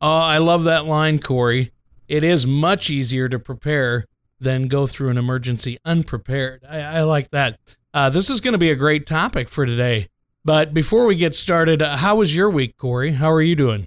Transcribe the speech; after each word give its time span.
Oh, 0.00 0.08
I 0.08 0.38
love 0.38 0.64
that 0.64 0.84
line, 0.86 1.18
Corey 1.18 1.72
it 2.10 2.24
is 2.24 2.44
much 2.44 2.90
easier 2.90 3.28
to 3.28 3.38
prepare 3.38 4.04
than 4.40 4.66
go 4.66 4.86
through 4.86 5.10
an 5.10 5.16
emergency 5.16 5.78
unprepared. 5.84 6.64
I, 6.68 6.80
I 6.80 7.02
like 7.02 7.30
that. 7.30 7.60
Uh, 7.94 8.10
this 8.10 8.28
is 8.28 8.40
going 8.40 8.52
to 8.52 8.58
be 8.58 8.70
a 8.70 8.76
great 8.76 9.06
topic 9.06 9.48
for 9.48 9.64
today. 9.64 10.08
But 10.44 10.74
before 10.74 11.06
we 11.06 11.14
get 11.14 11.36
started, 11.36 11.80
uh, 11.80 11.98
how 11.98 12.16
was 12.16 12.34
your 12.34 12.50
week, 12.50 12.76
Corey? 12.76 13.12
How 13.12 13.30
are 13.30 13.40
you 13.40 13.54
doing? 13.54 13.86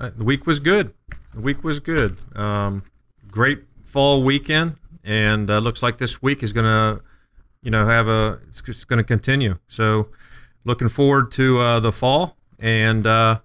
Uh, 0.00 0.10
the 0.16 0.24
week 0.24 0.46
was 0.48 0.58
good. 0.58 0.94
The 1.32 1.42
week 1.42 1.62
was 1.62 1.78
good. 1.78 2.16
Um, 2.34 2.82
great 3.30 3.62
fall 3.84 4.24
weekend, 4.24 4.76
and 5.04 5.50
uh, 5.50 5.58
looks 5.58 5.82
like 5.82 5.98
this 5.98 6.22
week 6.22 6.42
is 6.42 6.52
going 6.52 6.66
to, 6.66 7.02
you 7.62 7.70
know, 7.70 7.86
have 7.86 8.08
a. 8.08 8.38
It's, 8.48 8.62
it's 8.66 8.84
going 8.84 8.98
to 8.98 9.04
continue. 9.04 9.58
So, 9.68 10.08
looking 10.64 10.88
forward 10.88 11.32
to 11.32 11.58
uh, 11.58 11.80
the 11.80 11.92
fall 11.92 12.36
and 12.58 13.06
uh, 13.06 13.40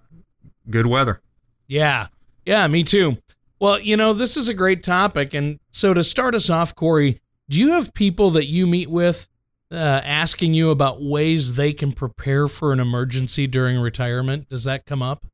good 0.70 0.86
weather. 0.86 1.20
Yeah, 1.66 2.08
yeah, 2.44 2.66
me 2.66 2.84
too. 2.84 3.18
Well, 3.58 3.80
you 3.80 3.96
know, 3.96 4.12
this 4.12 4.36
is 4.36 4.48
a 4.48 4.54
great 4.54 4.82
topic. 4.82 5.34
And 5.34 5.58
so 5.70 5.94
to 5.94 6.04
start 6.04 6.34
us 6.34 6.50
off, 6.50 6.74
Corey, 6.74 7.20
do 7.48 7.58
you 7.58 7.70
have 7.70 7.94
people 7.94 8.30
that 8.30 8.46
you 8.46 8.66
meet 8.66 8.90
with 8.90 9.28
uh, 9.72 9.76
asking 9.76 10.54
you 10.54 10.70
about 10.70 11.02
ways 11.02 11.54
they 11.54 11.72
can 11.72 11.92
prepare 11.92 12.48
for 12.48 12.72
an 12.72 12.80
emergency 12.80 13.46
during 13.46 13.78
retirement? 13.78 14.48
Does 14.48 14.64
that 14.64 14.84
come 14.84 15.02
up? 15.02 15.26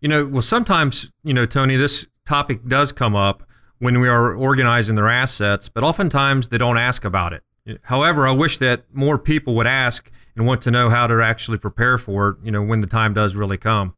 You 0.00 0.08
know, 0.08 0.26
well, 0.26 0.42
sometimes, 0.42 1.10
you 1.24 1.32
know, 1.32 1.46
Tony, 1.46 1.76
this 1.76 2.06
topic 2.26 2.66
does 2.66 2.92
come 2.92 3.16
up 3.16 3.42
when 3.80 4.00
we 4.00 4.08
are 4.08 4.32
organizing 4.32 4.94
their 4.94 5.08
assets, 5.08 5.68
but 5.68 5.82
oftentimes 5.82 6.48
they 6.48 6.58
don't 6.58 6.78
ask 6.78 7.04
about 7.04 7.32
it. 7.32 7.42
However, 7.82 8.26
I 8.26 8.30
wish 8.30 8.58
that 8.58 8.84
more 8.92 9.18
people 9.18 9.54
would 9.56 9.66
ask 9.66 10.10
and 10.36 10.46
want 10.46 10.62
to 10.62 10.70
know 10.70 10.88
how 10.88 11.06
to 11.06 11.20
actually 11.20 11.58
prepare 11.58 11.98
for 11.98 12.28
it, 12.28 12.36
you 12.44 12.50
know, 12.50 12.62
when 12.62 12.80
the 12.80 12.86
time 12.86 13.12
does 13.12 13.34
really 13.34 13.58
come. 13.58 13.94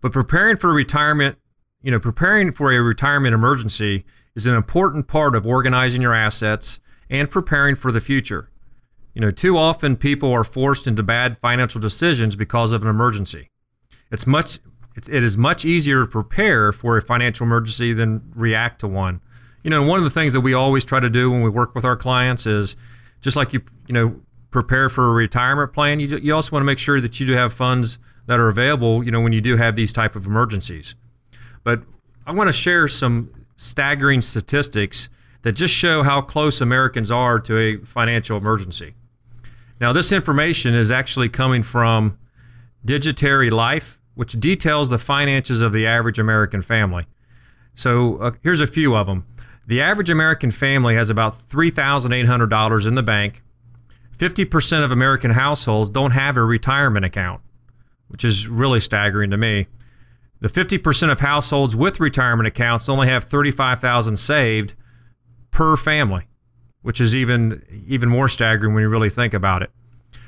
But 0.00 0.12
preparing 0.12 0.56
for 0.56 0.72
retirement 0.72 1.36
you 1.82 1.90
know, 1.90 1.98
preparing 1.98 2.52
for 2.52 2.72
a 2.72 2.80
retirement 2.80 3.34
emergency 3.34 4.04
is 4.34 4.46
an 4.46 4.54
important 4.54 5.08
part 5.08 5.34
of 5.34 5.44
organizing 5.44 6.00
your 6.00 6.14
assets 6.14 6.80
and 7.10 7.30
preparing 7.30 7.74
for 7.74 7.92
the 7.92 8.00
future. 8.00 8.48
You 9.14 9.20
know, 9.20 9.30
too 9.30 9.58
often 9.58 9.96
people 9.96 10.32
are 10.32 10.44
forced 10.44 10.86
into 10.86 11.02
bad 11.02 11.36
financial 11.38 11.80
decisions 11.80 12.36
because 12.36 12.72
of 12.72 12.82
an 12.82 12.88
emergency. 12.88 13.50
It's 14.10 14.26
much 14.26 14.58
it's, 14.94 15.08
it 15.08 15.22
is 15.22 15.36
much 15.36 15.64
easier 15.64 16.00
to 16.02 16.06
prepare 16.06 16.72
for 16.72 16.96
a 16.96 17.02
financial 17.02 17.44
emergency 17.46 17.92
than 17.92 18.22
react 18.34 18.80
to 18.80 18.88
one. 18.88 19.20
You 19.62 19.70
know, 19.70 19.82
one 19.82 19.98
of 19.98 20.04
the 20.04 20.10
things 20.10 20.32
that 20.32 20.40
we 20.40 20.54
always 20.54 20.84
try 20.84 21.00
to 21.00 21.10
do 21.10 21.30
when 21.30 21.42
we 21.42 21.50
work 21.50 21.74
with 21.74 21.84
our 21.84 21.96
clients 21.96 22.46
is 22.46 22.76
just 23.20 23.36
like 23.36 23.52
you 23.52 23.62
you 23.86 23.94
know 23.94 24.20
prepare 24.50 24.88
for 24.88 25.08
a 25.08 25.12
retirement 25.12 25.72
plan, 25.72 25.98
you 25.98 26.18
you 26.18 26.34
also 26.34 26.52
want 26.52 26.62
to 26.62 26.66
make 26.66 26.78
sure 26.78 27.00
that 27.00 27.18
you 27.18 27.26
do 27.26 27.32
have 27.32 27.52
funds 27.52 27.98
that 28.26 28.38
are 28.38 28.48
available, 28.48 29.02
you 29.02 29.10
know, 29.10 29.20
when 29.20 29.32
you 29.32 29.40
do 29.40 29.56
have 29.56 29.74
these 29.74 29.92
type 29.92 30.14
of 30.14 30.26
emergencies. 30.26 30.94
But 31.64 31.82
I 32.24 32.32
want 32.32 32.48
to 32.48 32.52
share 32.52 32.86
some 32.86 33.32
staggering 33.56 34.22
statistics 34.22 35.08
that 35.42 35.52
just 35.52 35.74
show 35.74 36.04
how 36.04 36.20
close 36.20 36.60
Americans 36.60 37.10
are 37.10 37.40
to 37.40 37.58
a 37.58 37.78
financial 37.78 38.36
emergency. 38.38 38.94
Now, 39.80 39.92
this 39.92 40.12
information 40.12 40.74
is 40.74 40.92
actually 40.92 41.28
coming 41.28 41.64
from 41.64 42.16
Digitary 42.84 43.50
Life, 43.50 43.98
which 44.14 44.38
details 44.38 44.90
the 44.90 44.98
finances 44.98 45.60
of 45.60 45.72
the 45.72 45.86
average 45.86 46.18
American 46.18 46.62
family. 46.62 47.04
So, 47.74 48.16
uh, 48.16 48.32
here's 48.42 48.60
a 48.60 48.66
few 48.66 48.94
of 48.94 49.06
them. 49.06 49.26
The 49.66 49.80
average 49.80 50.10
American 50.10 50.50
family 50.50 50.94
has 50.96 51.08
about 51.08 51.48
$3,800 51.48 52.86
in 52.86 52.94
the 52.94 53.02
bank. 53.02 53.42
50% 54.18 54.84
of 54.84 54.92
American 54.92 55.32
households 55.32 55.90
don't 55.90 56.10
have 56.10 56.36
a 56.36 56.42
retirement 56.42 57.04
account, 57.04 57.40
which 58.08 58.24
is 58.24 58.48
really 58.48 58.80
staggering 58.80 59.30
to 59.30 59.36
me. 59.36 59.66
The 60.40 60.48
50% 60.48 61.10
of 61.10 61.20
households 61.20 61.76
with 61.76 62.00
retirement 62.00 62.48
accounts 62.48 62.88
only 62.88 63.06
have 63.06 63.24
35,000 63.24 64.16
saved 64.16 64.74
per 65.52 65.76
family, 65.76 66.26
which 66.82 67.00
is 67.00 67.14
even 67.14 67.62
even 67.86 68.08
more 68.08 68.28
staggering 68.28 68.74
when 68.74 68.82
you 68.82 68.88
really 68.88 69.10
think 69.10 69.34
about 69.34 69.62
it. 69.62 69.70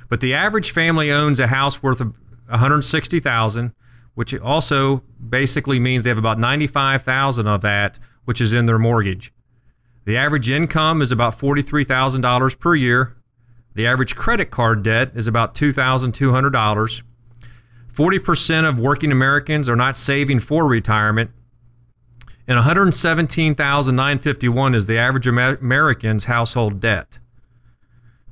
But 0.08 0.20
the 0.20 0.34
average 0.34 0.70
family 0.70 1.10
owns 1.10 1.40
a 1.40 1.48
house 1.48 1.82
worth 1.82 2.00
of 2.00 2.14
160,000, 2.48 3.72
which 4.14 4.38
also 4.38 5.02
basically 5.28 5.78
means 5.78 6.04
they 6.04 6.10
have 6.10 6.18
about 6.18 6.38
95,000 6.38 7.46
of 7.46 7.60
that 7.62 7.98
which 8.24 8.40
is 8.40 8.52
in 8.52 8.66
their 8.66 8.78
mortgage. 8.78 9.32
The 10.04 10.16
average 10.16 10.50
income 10.50 11.02
is 11.02 11.12
about 11.12 11.38
$43,000 11.38 12.58
per 12.58 12.74
year. 12.74 13.16
The 13.74 13.86
average 13.86 14.16
credit 14.16 14.50
card 14.50 14.82
debt 14.82 15.12
is 15.14 15.26
about 15.26 15.54
$2,200. 15.54 17.02
40% 17.92 18.68
of 18.68 18.80
working 18.80 19.12
Americans 19.12 19.68
are 19.68 19.76
not 19.76 19.96
saving 19.96 20.40
for 20.40 20.66
retirement. 20.66 21.30
And 22.46 22.56
117,951 22.56 24.74
is 24.74 24.86
the 24.86 24.98
average 24.98 25.26
American's 25.26 26.24
household 26.26 26.80
debt. 26.80 27.18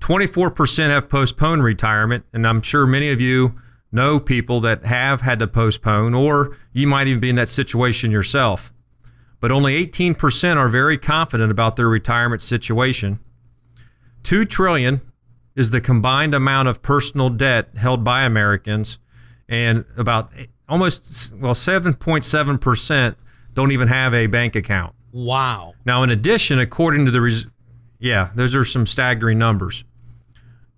24% 0.01 0.91
have 0.91 1.09
postponed 1.09 1.63
retirement, 1.63 2.27
and 2.33 2.47
I'm 2.47 2.61
sure 2.61 2.87
many 2.87 3.09
of 3.11 3.21
you 3.21 3.55
know 3.93 4.19
people 4.19 4.61
that 4.61 4.85
have 4.85 5.21
had 5.21 5.39
to 5.39 5.47
postpone, 5.47 6.15
or 6.15 6.57
you 6.73 6.87
might 6.87 7.07
even 7.07 7.21
be 7.21 7.31
in 7.31 7.37
that 7.37 7.49
situation 7.49 8.11
yourself. 8.11 8.73
But 9.41 9.53
only 9.53 9.87
18% 9.87 10.57
are 10.57 10.69
very 10.69 10.97
confident 10.97 11.51
about 11.51 11.77
their 11.77 11.89
retirement 11.89 12.43
situation. 12.43 13.21
2 14.23 14.45
trillion 14.45 15.01
is 15.55 15.71
the 15.71 15.81
combined 15.81 16.35
amount 16.35 16.69
of 16.69 16.83
personal 16.83 17.29
debt 17.29 17.69
held 17.77 18.03
by 18.03 18.23
Americans, 18.23 18.99
and 19.49 19.85
about 19.97 20.33
almost 20.69 21.35
well 21.37 21.55
7.7 21.55 22.61
percent 22.61 23.19
don't 23.53 23.73
even 23.73 23.89
have 23.89 24.15
a 24.15 24.27
bank 24.27 24.57
account. 24.57 24.95
Wow. 25.13 25.75
Now, 25.85 26.03
in 26.03 26.11
addition, 26.11 26.59
according 26.59 27.05
to 27.05 27.11
the 27.11 27.21
res- 27.21 27.47
yeah, 27.99 28.31
those 28.35 28.55
are 28.55 28.65
some 28.65 28.87
staggering 28.87 29.39
numbers. 29.39 29.85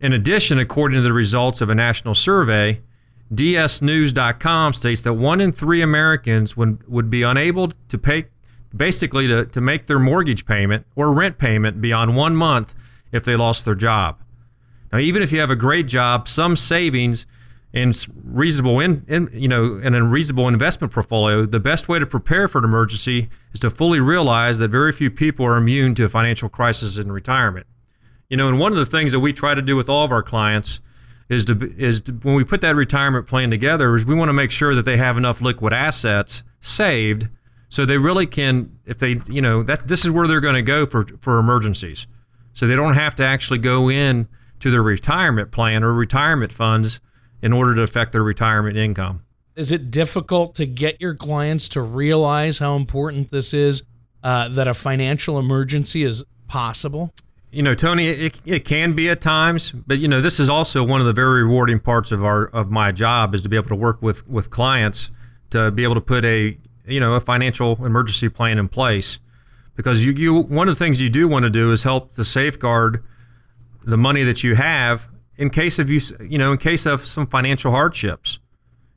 In 0.01 0.13
addition, 0.13 0.59
according 0.59 0.97
to 0.97 1.03
the 1.03 1.13
results 1.13 1.61
of 1.61 1.71
a 1.71 1.75
national 1.75 2.15
survey, 2.15 2.83
DSNews.com 3.32 4.73
states 4.75 5.03
that 5.03 5.15
one 5.15 5.41
in 5.41 5.53
three 5.53 5.82
Americans 5.82 6.56
would, 6.56 6.87
would 6.88 7.11
be 7.11 7.23
unable 7.23 7.73
to 7.88 7.99
pay, 7.99 8.26
basically 8.76 9.26
to, 9.26 9.47
to 9.47 9.61
make 9.61 9.87
their 9.87 9.99
mortgage 9.99 10.47
payment 10.47 10.87
or 10.94 11.12
rent 11.12 11.38
payment 11.38 11.81
beyond 11.81 12.17
one 12.17 12.37
month 12.37 12.75
if 13.12 13.25
they 13.25 13.37
lost 13.37 13.65
their 13.65 13.75
job. 13.75 14.21
Now, 14.93 14.99
even 14.99 15.23
if 15.23 15.32
you 15.32 15.41
have 15.41 15.50
a 15.50 15.56
great 15.56 15.87
job, 15.87 16.29
some 16.29 16.56
savings 16.56 17.26
and 17.73 18.06
reasonable 18.25 18.79
in, 18.79 19.05
in 19.09 19.29
you 19.32 19.49
know 19.49 19.79
in 19.79 19.94
a 19.94 20.05
reasonable 20.05 20.47
investment 20.47 20.93
portfolio, 20.93 21.44
the 21.44 21.59
best 21.59 21.88
way 21.88 21.99
to 21.99 22.06
prepare 22.06 22.47
for 22.47 22.59
an 22.59 22.65
emergency 22.65 23.29
is 23.53 23.61
to 23.61 23.70
fully 23.70 23.99
realize 23.99 24.59
that 24.59 24.69
very 24.69 24.93
few 24.93 25.11
people 25.11 25.44
are 25.44 25.56
immune 25.56 25.94
to 25.97 26.05
a 26.05 26.09
financial 26.09 26.49
crisis 26.49 26.97
in 26.97 27.11
retirement. 27.11 27.67
You 28.29 28.37
know, 28.37 28.49
and 28.49 28.61
one 28.61 28.70
of 28.70 28.79
the 28.79 28.87
things 28.87 29.11
that 29.11 29.20
we 29.20 29.32
try 29.32 29.55
to 29.55 29.62
do 29.62 29.75
with 29.75 29.88
all 29.88 30.05
of 30.05 30.12
our 30.12 30.23
clients 30.23 30.81
is 31.29 31.44
to 31.47 31.75
is 31.79 32.00
to, 32.03 32.12
when 32.12 32.35
we 32.35 32.44
put 32.44 32.61
that 32.61 32.76
retirement 32.76 33.26
plan 33.26 33.50
together 33.50 33.94
is 33.97 34.05
we 34.05 34.15
want 34.15 34.29
to 34.29 34.35
make 34.35 34.50
sure 34.50 34.75
that 34.75 34.85
they 34.85 34.97
have 34.97 35.17
enough 35.17 35.41
liquid 35.41 35.73
assets 35.73 36.43
saved 36.61 37.29
so 37.69 37.85
they 37.85 37.99
really 37.99 38.26
can 38.26 38.79
if 38.85 38.99
they 38.99 39.21
you 39.26 39.41
know 39.41 39.62
that 39.62 39.88
this 39.88 40.05
is 40.05 40.11
where 40.11 40.26
they're 40.26 40.41
going 40.41 40.55
to 40.55 40.62
go 40.62 40.87
for 40.87 41.06
for 41.21 41.38
emergencies 41.38 42.06
so 42.53 42.67
they 42.67 42.76
don't 42.76 42.94
have 42.94 43.15
to 43.17 43.25
actually 43.25 43.59
go 43.59 43.91
in 43.91 44.29
to 44.61 44.71
their 44.71 44.82
retirement 44.82 45.50
plan 45.50 45.85
or 45.85 45.93
retirement 45.93 46.53
funds 46.53 47.00
in 47.43 47.53
order 47.53 47.75
to 47.75 47.82
affect 47.82 48.12
their 48.12 48.23
retirement 48.23 48.77
income. 48.77 49.23
Is 49.56 49.70
it 49.70 49.91
difficult 49.91 50.55
to 50.55 50.67
get 50.67 51.00
your 51.00 51.15
clients 51.15 51.69
to 51.70 51.82
realize 51.82 52.59
how 52.59 52.77
important 52.77 53.31
this 53.31 53.53
is 53.53 53.82
uh, 54.23 54.49
that 54.49 54.67
a 54.67 54.75
financial 54.75 55.38
emergency 55.38 56.03
is 56.03 56.25
possible? 56.49 57.12
You 57.55 57.62
know, 57.62 57.75
Tony, 57.75 58.09
it, 58.09 58.41
it 58.45 58.65
can 58.65 58.95
be 58.95 59.09
at 59.09 59.21
times, 59.21 59.71
but 59.71 59.99
you 59.99 60.09
know, 60.09 60.21
this 60.21 60.41
is 60.41 60.51
also 60.51 60.83
one 60.83 61.01
of 61.01 61.06
the 61.06 61.12
very 61.12 61.45
rewarding 61.45 61.79
parts 61.79 62.11
of 62.11 62.25
our 62.25 62.47
of 62.47 62.71
my 62.71 62.91
job 62.91 63.35
is 63.35 63.43
to 63.43 63.49
be 63.49 63.56
able 63.56 63.69
to 63.69 63.77
work 63.77 64.03
with 64.03 64.29
with 64.29 64.51
clients 64.51 65.11
to 65.55 65.71
be 65.71 65.85
able 65.85 65.95
to 65.95 66.01
put 66.01 66.25
a 66.25 66.59
you 66.87 66.99
know 66.99 67.15
a 67.15 67.21
financial 67.21 67.83
emergency 67.85 68.29
plan 68.29 68.59
in 68.59 68.69
place 68.69 69.21
because 69.77 70.05
you, 70.05 70.12
you 70.12 70.35
one 70.35 70.69
of 70.69 70.77
the 70.77 70.85
things 70.85 71.01
you 71.01 71.09
do 71.09 71.29
want 71.29 71.45
to 71.45 71.51
do 71.51 71.71
is 71.71 71.85
help 71.85 72.12
to 72.15 72.25
safeguard 72.25 73.03
the 73.85 73.97
money 73.97 74.25
that 74.25 74.43
you 74.43 74.56
have 74.56 75.09
in 75.37 75.49
case 75.49 75.79
of 75.79 75.89
you 75.91 76.01
you 76.21 76.39
know 76.39 76.51
in 76.51 76.59
case 76.59 76.87
of 76.87 77.06
some 77.06 77.27
financial 77.27 77.71
hardships. 77.71 78.41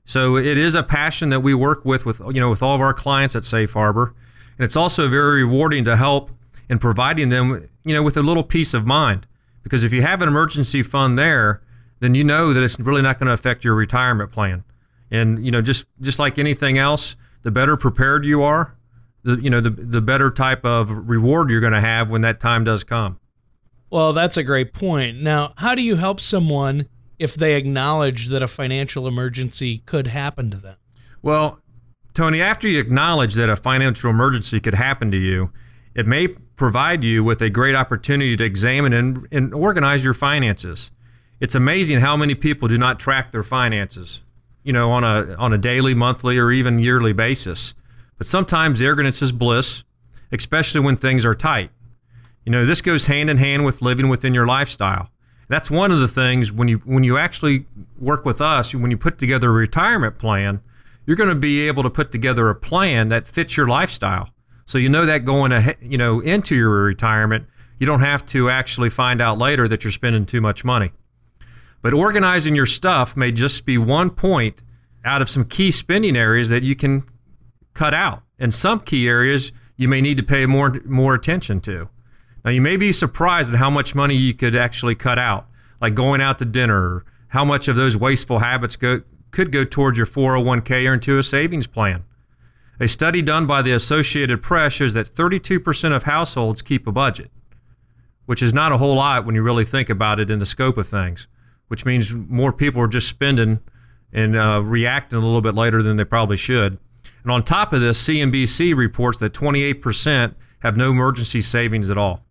So 0.05 0.37
it 0.37 0.57
is 0.57 0.73
a 0.73 0.83
passion 0.83 1.29
that 1.29 1.41
we 1.41 1.53
work 1.53 1.85
with 1.85 2.05
with 2.05 2.19
you 2.31 2.39
know 2.39 2.49
with 2.49 2.63
all 2.63 2.73
of 2.73 2.81
our 2.81 2.93
clients 2.93 3.35
at 3.35 3.45
Safe 3.45 3.73
Harbor, 3.73 4.15
and 4.57 4.65
it's 4.65 4.75
also 4.75 5.07
very 5.07 5.43
rewarding 5.43 5.85
to 5.85 5.95
help 5.95 6.31
in 6.69 6.79
providing 6.79 7.29
them 7.29 7.69
you 7.83 7.93
know 7.93 8.03
with 8.03 8.17
a 8.17 8.23
little 8.23 8.43
peace 8.43 8.73
of 8.73 8.85
mind 8.85 9.27
because 9.63 9.83
if 9.83 9.91
you 9.91 10.01
have 10.01 10.21
an 10.21 10.29
emergency 10.29 10.81
fund 10.81 11.17
there, 11.19 11.61
then 11.99 12.15
you 12.15 12.23
know 12.23 12.53
that 12.53 12.63
it's 12.63 12.79
really 12.79 13.01
not 13.01 13.19
going 13.19 13.27
to 13.27 13.33
affect 13.33 13.65
your 13.65 13.75
retirement 13.75 14.31
plan. 14.31 14.63
And 15.11 15.43
you 15.45 15.51
know 15.51 15.61
just 15.61 15.85
just 16.01 16.19
like 16.19 16.37
anything 16.37 16.77
else, 16.77 17.15
the 17.43 17.51
better 17.51 17.77
prepared 17.77 18.25
you 18.25 18.43
are, 18.43 18.75
the 19.23 19.35
you 19.35 19.49
know 19.49 19.61
the 19.61 19.69
the 19.69 20.01
better 20.01 20.31
type 20.31 20.65
of 20.65 21.09
reward 21.09 21.49
you're 21.49 21.61
going 21.61 21.73
to 21.73 21.81
have 21.81 22.09
when 22.09 22.21
that 22.21 22.39
time 22.39 22.63
does 22.63 22.83
come. 22.83 23.19
Well, 23.89 24.11
that's 24.11 24.35
a 24.35 24.43
great 24.43 24.73
point. 24.73 25.21
Now, 25.21 25.53
how 25.57 25.75
do 25.75 25.81
you 25.81 25.95
help 25.95 26.19
someone 26.19 26.87
if 27.19 27.35
they 27.35 27.55
acknowledge 27.55 28.27
that 28.27 28.41
a 28.41 28.47
financial 28.47 29.07
emergency 29.07 29.79
could 29.79 30.07
happen 30.07 30.51
to 30.51 30.57
them? 30.57 30.75
Well, 31.21 31.59
Tony, 32.13 32.41
after 32.41 32.67
you 32.67 32.79
acknowledge 32.79 33.35
that 33.35 33.49
a 33.49 33.55
financial 33.55 34.09
emergency 34.09 34.59
could 34.59 34.73
happen 34.73 35.09
to 35.11 35.17
you, 35.17 35.51
it 35.95 36.05
may 36.05 36.29
provide 36.57 37.03
you 37.03 37.23
with 37.23 37.41
a 37.41 37.49
great 37.49 37.75
opportunity 37.75 38.35
to 38.35 38.43
examine 38.43 38.91
and, 38.91 39.27
and 39.31 39.53
organize 39.53 40.03
your 40.03 40.13
finances. 40.13 40.91
It's 41.39 41.55
amazing 41.55 41.99
how 41.99 42.17
many 42.17 42.35
people 42.35 42.67
do 42.67 42.77
not 42.77 42.99
track 42.99 43.31
their 43.31 43.43
finances, 43.43 44.23
you 44.63 44.73
know, 44.73 44.91
on 44.91 45.03
a 45.03 45.35
on 45.35 45.53
a 45.53 45.57
daily, 45.57 45.93
monthly, 45.93 46.37
or 46.37 46.51
even 46.51 46.79
yearly 46.79 47.13
basis. 47.13 47.75
But 48.17 48.25
sometimes 48.25 48.81
arrogance 48.81 49.21
is 49.21 49.31
bliss, 49.31 49.83
especially 50.31 50.81
when 50.81 50.97
things 50.97 51.23
are 51.25 51.35
tight. 51.35 51.69
You 52.43 52.51
know, 52.51 52.65
this 52.65 52.81
goes 52.81 53.05
hand 53.05 53.29
in 53.29 53.37
hand 53.37 53.63
with 53.65 53.83
living 53.83 54.09
within 54.09 54.33
your 54.33 54.47
lifestyle. 54.47 55.11
That's 55.47 55.69
one 55.69 55.91
of 55.91 55.99
the 55.99 56.07
things 56.07 56.51
when 56.51 56.67
you 56.67 56.77
when 56.79 57.03
you 57.03 57.17
actually 57.17 57.67
work 57.99 58.25
with 58.25 58.41
us, 58.41 58.73
when 58.73 58.89
you 58.89 58.97
put 58.97 59.19
together 59.19 59.49
a 59.49 59.53
retirement 59.53 60.17
plan, 60.17 60.61
you're 61.05 61.15
going 61.15 61.29
to 61.29 61.35
be 61.35 61.67
able 61.67 61.83
to 61.83 61.89
put 61.89 62.11
together 62.11 62.49
a 62.49 62.55
plan 62.55 63.09
that 63.09 63.27
fits 63.27 63.57
your 63.57 63.67
lifestyle. 63.67 64.31
So 64.67 64.77
you 64.77 64.89
know 64.89 65.05
that 65.05 65.25
going 65.25 65.53
ahead, 65.53 65.77
you 65.81 65.97
know, 65.97 66.19
into 66.19 66.55
your 66.55 66.69
retirement, 66.69 67.47
you 67.79 67.87
don't 67.87 68.01
have 68.01 68.25
to 68.27 68.49
actually 68.49 68.89
find 68.89 69.21
out 69.21 69.37
later 69.37 69.67
that 69.67 69.83
you're 69.83 69.91
spending 69.91 70.25
too 70.25 70.41
much 70.41 70.63
money. 70.63 70.91
But 71.81 71.93
organizing 71.93 72.53
your 72.53 72.65
stuff 72.65 73.15
may 73.15 73.31
just 73.31 73.65
be 73.65 73.77
one 73.77 74.09
point 74.09 74.61
out 75.05 75.21
of 75.21 75.29
some 75.29 75.45
key 75.45 75.71
spending 75.71 76.17
areas 76.17 76.49
that 76.49 76.63
you 76.63 76.75
can 76.75 77.03
cut 77.73 77.93
out. 77.93 78.23
And 78.37 78.53
some 78.53 78.81
key 78.81 79.07
areas 79.07 79.53
you 79.77 79.87
may 79.87 80.01
need 80.01 80.17
to 80.17 80.23
pay 80.23 80.45
more 80.45 80.81
more 80.85 81.13
attention 81.13 81.61
to. 81.61 81.89
Now, 82.43 82.51
you 82.51 82.61
may 82.61 82.77
be 82.77 82.91
surprised 82.91 83.53
at 83.53 83.59
how 83.59 83.69
much 83.69 83.95
money 83.95 84.15
you 84.15 84.33
could 84.33 84.55
actually 84.55 84.95
cut 84.95 85.17
out, 85.17 85.47
like 85.81 85.95
going 85.95 86.21
out 86.21 86.39
to 86.39 86.45
dinner, 86.45 87.03
how 87.29 87.45
much 87.45 87.67
of 87.67 87.75
those 87.75 87.95
wasteful 87.95 88.39
habits 88.39 88.75
go, 88.75 89.01
could 89.31 89.51
go 89.51 89.63
towards 89.63 89.97
your 89.97 90.07
401k 90.07 90.89
or 90.89 90.93
into 90.93 91.17
a 91.17 91.23
savings 91.23 91.67
plan. 91.67 92.03
A 92.79 92.87
study 92.87 93.21
done 93.21 93.47
by 93.47 93.61
the 93.61 93.71
Associated 93.71 94.43
Press 94.43 94.73
shows 94.73 94.93
that 94.93 95.07
32% 95.07 95.95
of 95.95 96.03
households 96.03 96.61
keep 96.61 96.85
a 96.85 96.91
budget, 96.91 97.31
which 98.27 98.43
is 98.43 98.53
not 98.53 98.71
a 98.71 98.77
whole 98.77 98.95
lot 98.95 99.25
when 99.25 99.33
you 99.33 99.41
really 99.41 99.65
think 99.65 99.89
about 99.89 100.19
it 100.19 100.29
in 100.29 100.37
the 100.37 100.45
scope 100.45 100.77
of 100.77 100.87
things, 100.87 101.27
which 101.69 101.85
means 101.85 102.13
more 102.13 102.53
people 102.53 102.81
are 102.81 102.87
just 102.87 103.07
spending 103.07 103.59
and 104.13 104.35
uh, 104.35 104.61
reacting 104.63 105.17
a 105.17 105.21
little 105.21 105.41
bit 105.41 105.55
later 105.55 105.81
than 105.81 105.97
they 105.97 106.05
probably 106.05 106.37
should. 106.37 106.77
And 107.23 107.31
on 107.31 107.43
top 107.43 107.73
of 107.73 107.81
this, 107.81 108.01
CNBC 108.07 108.75
reports 108.75 109.17
that 109.19 109.33
28% 109.33 110.35
have 110.59 110.77
no 110.77 110.91
emergency 110.91 111.41
savings 111.41 111.89
at 111.89 111.97
all. 111.97 112.23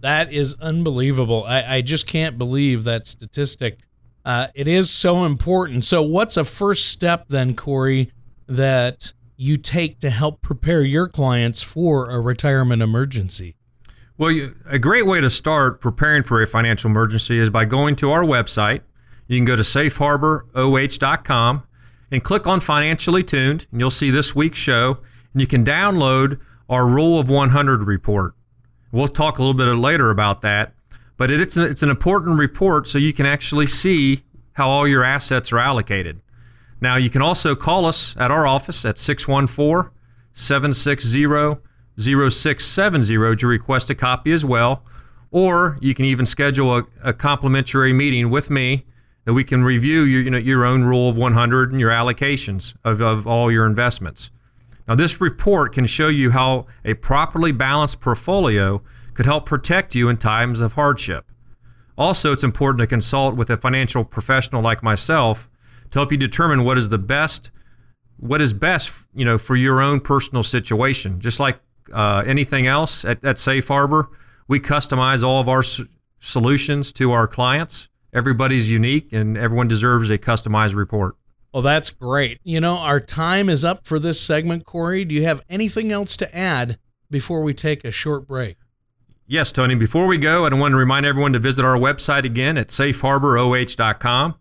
That 0.00 0.32
is 0.32 0.54
unbelievable. 0.54 1.44
I, 1.46 1.76
I 1.76 1.80
just 1.80 2.06
can't 2.06 2.38
believe 2.38 2.84
that 2.84 3.06
statistic. 3.06 3.78
Uh, 4.24 4.48
it 4.54 4.66
is 4.66 4.90
so 4.90 5.24
important. 5.24 5.84
So, 5.84 6.02
what's 6.02 6.36
a 6.36 6.44
first 6.44 6.86
step 6.86 7.26
then, 7.28 7.54
Corey, 7.54 8.10
that 8.48 9.12
you 9.42 9.56
take 9.56 9.98
to 9.98 10.10
help 10.10 10.40
prepare 10.40 10.82
your 10.82 11.08
clients 11.08 11.62
for 11.62 12.10
a 12.10 12.20
retirement 12.20 12.80
emergency? 12.80 13.56
Well, 14.16 14.30
you, 14.30 14.54
a 14.66 14.78
great 14.78 15.04
way 15.04 15.20
to 15.20 15.28
start 15.28 15.80
preparing 15.80 16.22
for 16.22 16.40
a 16.40 16.46
financial 16.46 16.88
emergency 16.88 17.40
is 17.40 17.50
by 17.50 17.64
going 17.64 17.96
to 17.96 18.12
our 18.12 18.22
website. 18.22 18.82
You 19.26 19.38
can 19.38 19.44
go 19.44 19.56
to 19.56 19.62
safeharboroh.com 19.62 21.62
and 22.12 22.22
click 22.22 22.46
on 22.46 22.60
Financially 22.60 23.24
Tuned, 23.24 23.66
and 23.72 23.80
you'll 23.80 23.90
see 23.90 24.10
this 24.10 24.34
week's 24.34 24.58
show. 24.58 24.98
And 25.32 25.40
you 25.40 25.48
can 25.48 25.64
download 25.64 26.38
our 26.68 26.86
Rule 26.86 27.18
of 27.18 27.28
100 27.28 27.82
report. 27.82 28.34
We'll 28.92 29.08
talk 29.08 29.38
a 29.38 29.42
little 29.42 29.54
bit 29.54 29.66
later 29.74 30.10
about 30.10 30.42
that, 30.42 30.74
but 31.16 31.30
it's 31.30 31.56
it's 31.56 31.82
an 31.82 31.88
important 31.88 32.38
report 32.38 32.86
so 32.86 32.98
you 32.98 33.12
can 33.12 33.26
actually 33.26 33.66
see 33.66 34.22
how 34.52 34.68
all 34.68 34.86
your 34.86 35.02
assets 35.02 35.50
are 35.50 35.58
allocated. 35.58 36.20
Now, 36.82 36.96
you 36.96 37.10
can 37.10 37.22
also 37.22 37.54
call 37.54 37.86
us 37.86 38.16
at 38.18 38.32
our 38.32 38.44
office 38.44 38.84
at 38.84 38.98
614 38.98 39.92
760 40.32 41.60
0670 41.96 43.36
to 43.36 43.46
request 43.46 43.88
a 43.88 43.94
copy 43.94 44.32
as 44.32 44.44
well, 44.44 44.82
or 45.30 45.78
you 45.80 45.94
can 45.94 46.06
even 46.06 46.26
schedule 46.26 46.76
a, 46.76 46.84
a 47.04 47.12
complimentary 47.12 47.92
meeting 47.92 48.30
with 48.30 48.50
me 48.50 48.84
that 49.24 49.32
we 49.32 49.44
can 49.44 49.62
review 49.62 50.02
your, 50.02 50.22
you 50.22 50.30
know, 50.30 50.38
your 50.38 50.64
own 50.64 50.82
rule 50.82 51.08
of 51.08 51.16
100 51.16 51.70
and 51.70 51.78
your 51.78 51.92
allocations 51.92 52.74
of, 52.82 53.00
of 53.00 53.28
all 53.28 53.52
your 53.52 53.64
investments. 53.64 54.32
Now, 54.88 54.96
this 54.96 55.20
report 55.20 55.72
can 55.72 55.86
show 55.86 56.08
you 56.08 56.32
how 56.32 56.66
a 56.84 56.94
properly 56.94 57.52
balanced 57.52 58.00
portfolio 58.00 58.82
could 59.14 59.26
help 59.26 59.46
protect 59.46 59.94
you 59.94 60.08
in 60.08 60.16
times 60.16 60.60
of 60.60 60.72
hardship. 60.72 61.26
Also, 61.96 62.32
it's 62.32 62.42
important 62.42 62.80
to 62.80 62.88
consult 62.88 63.36
with 63.36 63.50
a 63.50 63.56
financial 63.56 64.04
professional 64.04 64.62
like 64.62 64.82
myself 64.82 65.48
to 65.92 65.98
help 65.98 66.10
you 66.10 66.18
determine 66.18 66.64
what 66.64 66.76
is 66.76 66.88
the 66.88 66.98
best 66.98 67.50
what 68.18 68.40
is 68.40 68.52
best 68.52 68.92
you 69.14 69.24
know 69.24 69.38
for 69.38 69.56
your 69.56 69.80
own 69.80 70.00
personal 70.00 70.42
situation 70.42 71.20
just 71.20 71.40
like 71.40 71.58
uh, 71.92 72.22
anything 72.26 72.66
else 72.66 73.04
at, 73.04 73.24
at 73.24 73.38
safe 73.38 73.68
harbor 73.68 74.08
we 74.48 74.58
customize 74.60 75.22
all 75.22 75.40
of 75.40 75.48
our 75.48 75.60
s- 75.60 75.80
solutions 76.20 76.92
to 76.92 77.12
our 77.12 77.26
clients 77.26 77.88
everybody's 78.12 78.70
unique 78.70 79.12
and 79.12 79.38
everyone 79.38 79.68
deserves 79.68 80.10
a 80.10 80.18
customized 80.18 80.74
report 80.74 81.16
well, 81.52 81.62
that's 81.62 81.90
great. 81.90 82.40
You 82.44 82.60
know, 82.60 82.78
our 82.78 82.98
time 82.98 83.50
is 83.50 83.62
up 83.62 83.86
for 83.86 83.98
this 83.98 84.18
segment, 84.18 84.64
Corey. 84.64 85.04
Do 85.04 85.14
you 85.14 85.24
have 85.24 85.42
anything 85.50 85.92
else 85.92 86.16
to 86.16 86.34
add 86.34 86.78
before 87.10 87.42
we 87.42 87.52
take 87.52 87.84
a 87.84 87.92
short 87.92 88.26
break? 88.26 88.56
Yes, 89.26 89.52
Tony. 89.52 89.74
Before 89.74 90.06
we 90.06 90.18
go, 90.18 90.46
I 90.46 90.54
want 90.54 90.72
to 90.72 90.76
remind 90.76 91.04
everyone 91.04 91.34
to 91.34 91.38
visit 91.38 91.64
our 91.64 91.76
website 91.76 92.24
again 92.24 92.56
at 92.56 92.68
safeharboroh.com. 92.68 94.34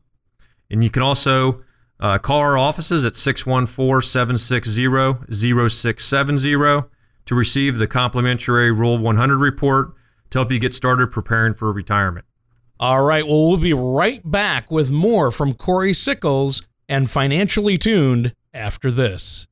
And 0.72 0.84
you 0.84 0.90
can 0.90 1.04
also 1.04 1.62
uh, 2.00 2.18
call 2.18 2.40
our 2.40 2.58
offices 2.58 3.06
at 3.06 3.16
614 3.16 4.02
760 4.02 4.88
0670 5.32 6.88
to 7.26 7.36
receive 7.36 7.78
the 7.78 7.88
complimentary 7.88 8.72
Rule 8.72 8.98
100 8.98 9.38
report 9.38 9.94
to 10.32 10.40
help 10.40 10.52
you 10.52 10.58
get 10.58 10.74
started 10.74 11.12
preparing 11.12 11.54
for 11.54 11.72
retirement. 11.72 12.26
All 12.80 13.04
right. 13.04 13.28
Well, 13.28 13.48
we'll 13.48 13.58
be 13.58 13.74
right 13.74 14.22
back 14.30 14.72
with 14.72 14.90
more 14.90 15.30
from 15.30 15.54
Corey 15.54 15.94
Sickles 15.94 16.66
and 16.90 17.12
financially 17.12 17.78
tuned 17.78 18.34
after 18.54 18.90
this. 18.90 19.48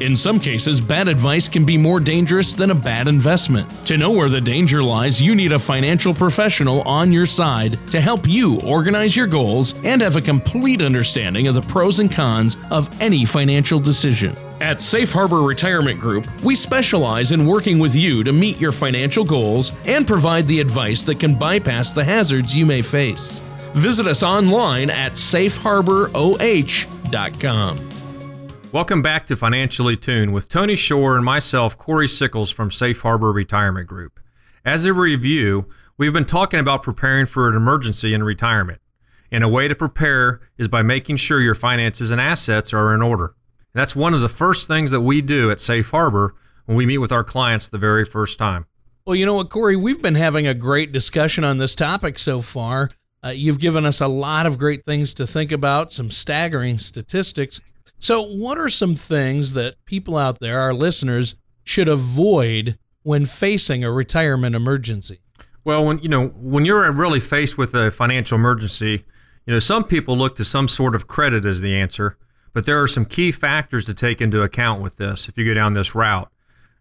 In 0.00 0.16
some 0.16 0.40
cases, 0.40 0.80
bad 0.80 1.06
advice 1.06 1.48
can 1.48 1.64
be 1.64 1.78
more 1.78 2.00
dangerous 2.00 2.52
than 2.52 2.72
a 2.72 2.74
bad 2.74 3.06
investment. 3.06 3.70
To 3.86 3.96
know 3.96 4.10
where 4.10 4.28
the 4.28 4.40
danger 4.40 4.82
lies, 4.82 5.22
you 5.22 5.36
need 5.36 5.52
a 5.52 5.58
financial 5.58 6.12
professional 6.12 6.82
on 6.82 7.12
your 7.12 7.26
side 7.26 7.78
to 7.90 8.00
help 8.00 8.28
you 8.28 8.60
organize 8.62 9.16
your 9.16 9.28
goals 9.28 9.84
and 9.84 10.02
have 10.02 10.16
a 10.16 10.20
complete 10.20 10.82
understanding 10.82 11.46
of 11.46 11.54
the 11.54 11.62
pros 11.62 12.00
and 12.00 12.10
cons 12.10 12.56
of 12.72 13.00
any 13.00 13.24
financial 13.24 13.78
decision. 13.78 14.34
At 14.60 14.80
Safe 14.80 15.12
Harbor 15.12 15.42
Retirement 15.42 16.00
Group, 16.00 16.26
we 16.42 16.56
specialize 16.56 17.30
in 17.30 17.46
working 17.46 17.78
with 17.78 17.94
you 17.94 18.24
to 18.24 18.32
meet 18.32 18.60
your 18.60 18.72
financial 18.72 19.24
goals 19.24 19.72
and 19.86 20.04
provide 20.06 20.46
the 20.46 20.60
advice 20.60 21.04
that 21.04 21.20
can 21.20 21.38
bypass 21.38 21.92
the 21.92 22.04
hazards 22.04 22.52
you 22.54 22.66
may 22.66 22.82
face. 22.82 23.38
Visit 23.74 24.06
us 24.06 24.24
online 24.24 24.90
at 24.90 25.12
safeharboroh.com. 25.12 27.93
Welcome 28.74 29.02
back 29.02 29.28
to 29.28 29.36
Financially 29.36 29.96
Tuned 29.96 30.34
with 30.34 30.48
Tony 30.48 30.74
Shore 30.74 31.14
and 31.14 31.24
myself, 31.24 31.78
Corey 31.78 32.08
Sickles 32.08 32.50
from 32.50 32.72
Safe 32.72 33.02
Harbor 33.02 33.30
Retirement 33.30 33.86
Group. 33.86 34.18
As 34.64 34.84
a 34.84 34.92
review, 34.92 35.66
we've 35.96 36.12
been 36.12 36.24
talking 36.24 36.58
about 36.58 36.82
preparing 36.82 37.26
for 37.26 37.48
an 37.48 37.54
emergency 37.54 38.12
in 38.12 38.24
retirement. 38.24 38.80
And 39.30 39.44
a 39.44 39.48
way 39.48 39.68
to 39.68 39.76
prepare 39.76 40.40
is 40.58 40.66
by 40.66 40.82
making 40.82 41.18
sure 41.18 41.40
your 41.40 41.54
finances 41.54 42.10
and 42.10 42.20
assets 42.20 42.74
are 42.74 42.92
in 42.92 43.00
order. 43.00 43.36
That's 43.74 43.94
one 43.94 44.12
of 44.12 44.22
the 44.22 44.28
first 44.28 44.66
things 44.66 44.90
that 44.90 45.02
we 45.02 45.22
do 45.22 45.52
at 45.52 45.60
Safe 45.60 45.92
Harbor 45.92 46.34
when 46.66 46.76
we 46.76 46.84
meet 46.84 46.98
with 46.98 47.12
our 47.12 47.22
clients 47.22 47.68
the 47.68 47.78
very 47.78 48.04
first 48.04 48.40
time. 48.40 48.66
Well, 49.06 49.14
you 49.14 49.24
know 49.24 49.36
what, 49.36 49.50
Corey, 49.50 49.76
we've 49.76 50.02
been 50.02 50.16
having 50.16 50.48
a 50.48 50.52
great 50.52 50.90
discussion 50.90 51.44
on 51.44 51.58
this 51.58 51.76
topic 51.76 52.18
so 52.18 52.40
far. 52.42 52.90
Uh, 53.22 53.28
you've 53.28 53.60
given 53.60 53.86
us 53.86 54.00
a 54.00 54.08
lot 54.08 54.46
of 54.46 54.58
great 54.58 54.84
things 54.84 55.14
to 55.14 55.28
think 55.28 55.52
about, 55.52 55.92
some 55.92 56.10
staggering 56.10 56.78
statistics. 56.78 57.60
So, 58.04 58.20
what 58.20 58.58
are 58.58 58.68
some 58.68 58.96
things 58.96 59.54
that 59.54 59.82
people 59.86 60.18
out 60.18 60.38
there, 60.38 60.60
our 60.60 60.74
listeners, 60.74 61.36
should 61.62 61.88
avoid 61.88 62.76
when 63.02 63.24
facing 63.24 63.82
a 63.82 63.90
retirement 63.90 64.54
emergency? 64.54 65.20
Well, 65.64 65.86
when 65.86 66.00
you 66.00 66.10
know 66.10 66.26
when 66.36 66.66
you're 66.66 66.92
really 66.92 67.18
faced 67.18 67.56
with 67.56 67.74
a 67.74 67.90
financial 67.90 68.36
emergency, 68.36 69.06
you 69.46 69.54
know 69.54 69.58
some 69.58 69.84
people 69.84 70.18
look 70.18 70.36
to 70.36 70.44
some 70.44 70.68
sort 70.68 70.94
of 70.94 71.08
credit 71.08 71.46
as 71.46 71.62
the 71.62 71.74
answer, 71.74 72.18
but 72.52 72.66
there 72.66 72.82
are 72.82 72.86
some 72.86 73.06
key 73.06 73.32
factors 73.32 73.86
to 73.86 73.94
take 73.94 74.20
into 74.20 74.42
account 74.42 74.82
with 74.82 74.98
this 74.98 75.26
if 75.26 75.38
you 75.38 75.46
go 75.46 75.54
down 75.54 75.72
this 75.72 75.94
route. 75.94 76.30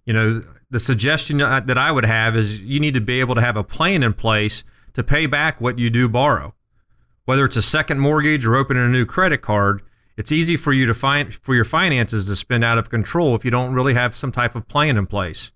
You 0.04 0.12
know, 0.12 0.42
the 0.72 0.80
suggestion 0.80 1.38
that 1.38 1.78
I 1.78 1.90
would 1.90 2.04
have 2.04 2.36
is 2.36 2.60
you 2.60 2.82
need 2.82 2.96
to 2.96 3.00
be 3.00 3.22
able 3.22 3.36
to 3.36 3.42
have 3.42 3.56
a 3.56 3.64
plan 3.64 4.04
in 4.04 4.12
place 4.12 4.66
to 4.94 5.06
pay 5.06 5.28
back 5.28 5.62
what 5.62 5.80
you 5.80 5.90
do 5.90 6.10
borrow. 6.10 6.54
Whether 7.24 7.46
it's 7.46 7.56
a 7.56 7.62
second 7.62 8.00
mortgage 8.00 8.46
or 8.46 8.58
opening 8.58 8.84
a 8.84 8.90
new 8.90 9.06
credit 9.06 9.42
card, 9.42 9.84
it's 10.16 10.32
easy 10.32 10.56
for 10.56 10.72
you 10.74 10.86
to 10.86 10.94
find 10.94 11.34
for 11.34 11.56
your 11.56 11.64
finances 11.64 12.26
to 12.26 12.36
spin 12.36 12.64
out 12.64 12.78
of 12.78 12.90
control 12.90 13.34
if 13.36 13.44
you 13.44 13.50
don't 13.52 13.74
really 13.74 13.96
have 13.96 14.16
some 14.16 14.32
type 14.32 14.56
of 14.56 14.68
plan 14.68 14.98
in 14.98 15.08
place. 15.08 15.52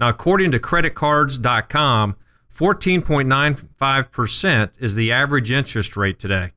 Now, 0.00 0.08
according 0.08 0.50
to 0.52 0.58
creditcards.com, 0.58 2.16
14.95% 2.54 4.82
is 4.82 4.94
the 4.94 5.12
average 5.12 5.50
interest 5.50 5.94
rate 5.96 6.18
today, 6.18 6.52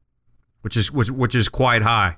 which 0.62 0.78
is 0.78 0.92
which, 0.92 1.12
which 1.12 1.36
is 1.36 1.50
quite 1.50 1.84
high. 1.84 2.18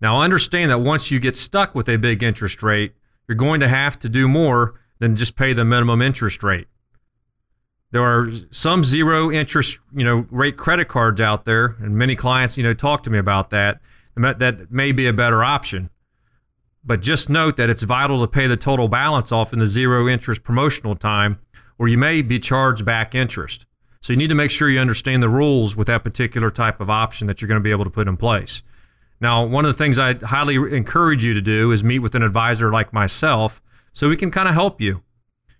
Now, 0.00 0.20
understand 0.20 0.70
that 0.70 0.80
once 0.80 1.10
you 1.10 1.20
get 1.20 1.36
stuck 1.36 1.74
with 1.74 1.86
a 1.88 1.96
big 1.96 2.22
interest 2.22 2.62
rate, 2.62 2.94
you're 3.28 3.36
going 3.36 3.60
to 3.60 3.68
have 3.68 3.98
to 4.00 4.08
do 4.08 4.28
more 4.28 4.80
than 4.98 5.14
just 5.14 5.36
pay 5.36 5.52
the 5.52 5.64
minimum 5.64 6.02
interest 6.02 6.42
rate. 6.42 6.66
There 7.92 8.02
are 8.02 8.30
some 8.50 8.84
zero 8.84 9.30
interest, 9.30 9.78
you 9.94 10.04
know, 10.04 10.26
rate 10.30 10.56
credit 10.56 10.88
cards 10.88 11.20
out 11.20 11.44
there, 11.44 11.76
and 11.80 11.96
many 11.96 12.16
clients, 12.16 12.56
you 12.56 12.62
know, 12.62 12.74
talk 12.74 13.02
to 13.04 13.10
me 13.10 13.18
about 13.18 13.50
that 13.50 13.80
that 14.20 14.70
may 14.70 14.92
be 14.92 15.06
a 15.06 15.12
better 15.12 15.42
option. 15.42 15.90
But 16.84 17.02
just 17.02 17.28
note 17.28 17.56
that 17.56 17.68
it's 17.68 17.82
vital 17.82 18.20
to 18.20 18.28
pay 18.28 18.46
the 18.46 18.56
total 18.56 18.88
balance 18.88 19.32
off 19.32 19.52
in 19.52 19.58
the 19.58 19.66
zero 19.66 20.08
interest 20.08 20.42
promotional 20.42 20.94
time, 20.94 21.38
or 21.78 21.88
you 21.88 21.98
may 21.98 22.22
be 22.22 22.38
charged 22.38 22.84
back 22.84 23.14
interest. 23.14 23.66
So 24.00 24.12
you 24.12 24.16
need 24.16 24.28
to 24.28 24.34
make 24.34 24.50
sure 24.50 24.70
you 24.70 24.80
understand 24.80 25.22
the 25.22 25.28
rules 25.28 25.76
with 25.76 25.88
that 25.88 26.04
particular 26.04 26.50
type 26.50 26.80
of 26.80 26.88
option 26.88 27.26
that 27.26 27.40
you're 27.40 27.48
going 27.48 27.60
to 27.60 27.64
be 27.64 27.70
able 27.70 27.84
to 27.84 27.90
put 27.90 28.08
in 28.08 28.16
place. 28.16 28.62
Now, 29.20 29.44
one 29.44 29.66
of 29.66 29.72
the 29.72 29.76
things 29.76 29.98
I 29.98 30.14
highly 30.14 30.54
encourage 30.54 31.22
you 31.22 31.34
to 31.34 31.42
do 31.42 31.70
is 31.72 31.84
meet 31.84 31.98
with 31.98 32.14
an 32.14 32.22
advisor 32.22 32.72
like 32.72 32.94
myself 32.94 33.60
so 33.92 34.08
we 34.08 34.16
can 34.16 34.30
kind 34.30 34.48
of 34.48 34.54
help 34.54 34.80
you. 34.80 35.02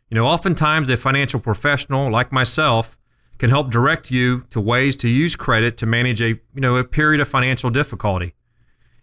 You 0.09 0.15
know, 0.15 0.27
oftentimes 0.27 0.89
a 0.89 0.97
financial 0.97 1.39
professional 1.39 2.11
like 2.11 2.33
myself 2.33 2.99
can 3.39 3.51
help 3.51 3.71
direct 3.71 4.11
you 4.11 4.45
to 4.51 4.61
ways 4.61 4.97
to 4.99 5.09
use 5.09 5.37
credit 5.37 5.77
to 5.79 5.87
manage 5.87 6.23
a, 6.23 6.29
you 6.29 6.41
know, 6.55 6.77
a 6.77 6.85
period 6.85 7.21
of 7.21 7.29
financial 7.29 7.69
difficulty 7.69 8.35